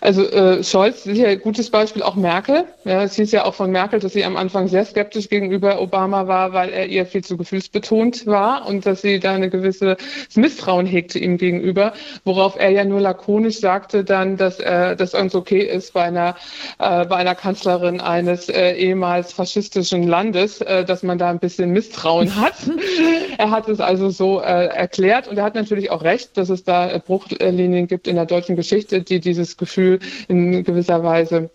[0.00, 2.64] Also äh, Scholz, sicher ein gutes Beispiel, auch Merkel.
[2.84, 6.26] Ja, es hieß ja auch von Merkel, dass sie am Anfang sehr skeptisch gegenüber Obama
[6.26, 9.96] war, weil er ihr viel zu gefühlsbetont war und dass sie da eine gewisse
[10.34, 11.94] Misstrauen hegte ihm gegenüber,
[12.24, 16.36] worauf er ja nur lakonisch sagte dann, dass äh, das ganz okay ist bei einer,
[16.78, 21.70] äh, bei einer Kanzlerin eines äh, ehemals faschistischen Landes, äh, dass man da ein bisschen
[21.70, 22.54] Misstrauen hat.
[23.38, 26.64] er hat es also so äh, erklärt und er hat natürlich auch recht, dass es
[26.64, 29.20] da Bruchlinien gibt in der deutschen Geschichte, die
[29.56, 31.50] Gefühl in gewisser Weise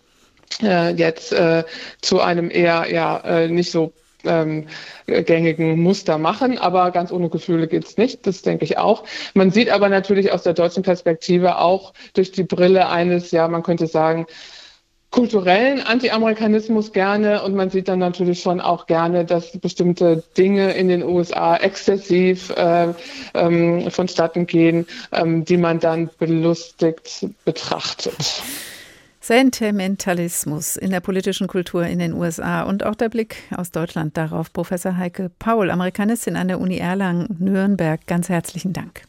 [0.62, 1.64] äh, jetzt äh,
[2.02, 3.93] zu einem eher ja äh, nicht so
[4.26, 4.68] ähm,
[5.06, 9.06] gängigen Muster machen, aber ganz ohne Gefühle geht's nicht, das denke ich auch.
[9.34, 13.64] Man sieht aber natürlich aus der deutschen Perspektive auch durch die Brille eines, ja, man
[13.64, 14.28] könnte sagen,
[15.12, 20.88] kulturellen Anti-Amerikanismus gerne und man sieht dann natürlich schon auch gerne, dass bestimmte Dinge in
[20.88, 22.93] den USA exzessiv äh,
[23.34, 28.43] ähm, vonstatten gehen, ähm, die man dann belustigt betrachtet.
[29.22, 34.53] Sentimentalismus in der politischen Kultur in den USA und auch der Blick aus Deutschland darauf.
[34.53, 39.01] Professor Heike Paul, Amerikanistin an der Uni Erlangen-Nürnberg, ganz herzlichen Dank.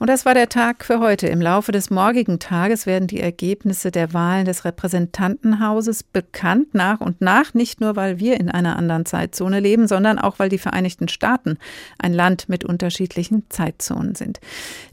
[0.00, 1.26] Und das war der Tag für heute.
[1.26, 7.20] Im Laufe des morgigen Tages werden die Ergebnisse der Wahlen des Repräsentantenhauses bekannt nach und
[7.20, 11.08] nach, nicht nur weil wir in einer anderen Zeitzone leben, sondern auch weil die Vereinigten
[11.08, 11.58] Staaten
[11.98, 14.40] ein Land mit unterschiedlichen Zeitzonen sind.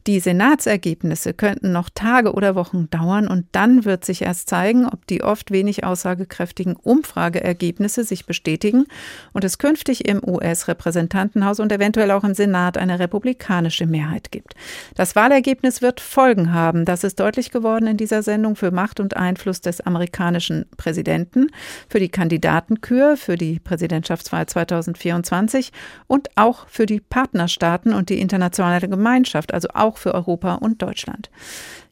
[0.08, 5.08] Die Senatsergebnisse könnten noch Tage oder Wochen dauern und dann wird sich erst zeigen, ob
[5.08, 8.84] die oft wenig aussagekräftigen Umfrageergebnisse sich bestätigen
[9.32, 14.54] und es künftig im US-Repräsentantenhaus und eventuell auch im Senat eine republikanische Mehrheit gibt.
[14.98, 16.84] Das Wahlergebnis wird Folgen haben.
[16.84, 21.52] Das ist deutlich geworden in dieser Sendung für Macht und Einfluss des amerikanischen Präsidenten,
[21.88, 25.72] für die Kandidatenkür, für die Präsidentschaftswahl 2024
[26.08, 31.30] und auch für die Partnerstaaten und die internationale Gemeinschaft, also auch für Europa und Deutschland.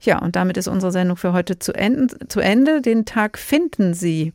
[0.06, 2.16] Ja, und damit ist unsere Sendung für heute zu Ende.
[2.28, 2.82] Zu Ende.
[2.82, 4.34] Den Tag finden Sie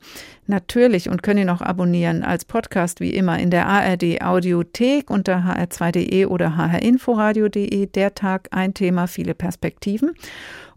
[0.49, 5.37] natürlich und können ihn auch abonnieren als Podcast wie immer in der ARD Audiothek unter
[5.39, 7.87] hr2.de oder hrinforadio.de.
[7.87, 10.11] Der Tag, ein Thema, viele Perspektiven.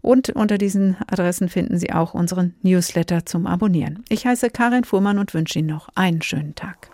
[0.00, 4.04] Und unter diesen Adressen finden Sie auch unseren Newsletter zum Abonnieren.
[4.08, 6.90] Ich heiße Karin Fuhrmann und wünsche Ihnen noch einen schönen Tag.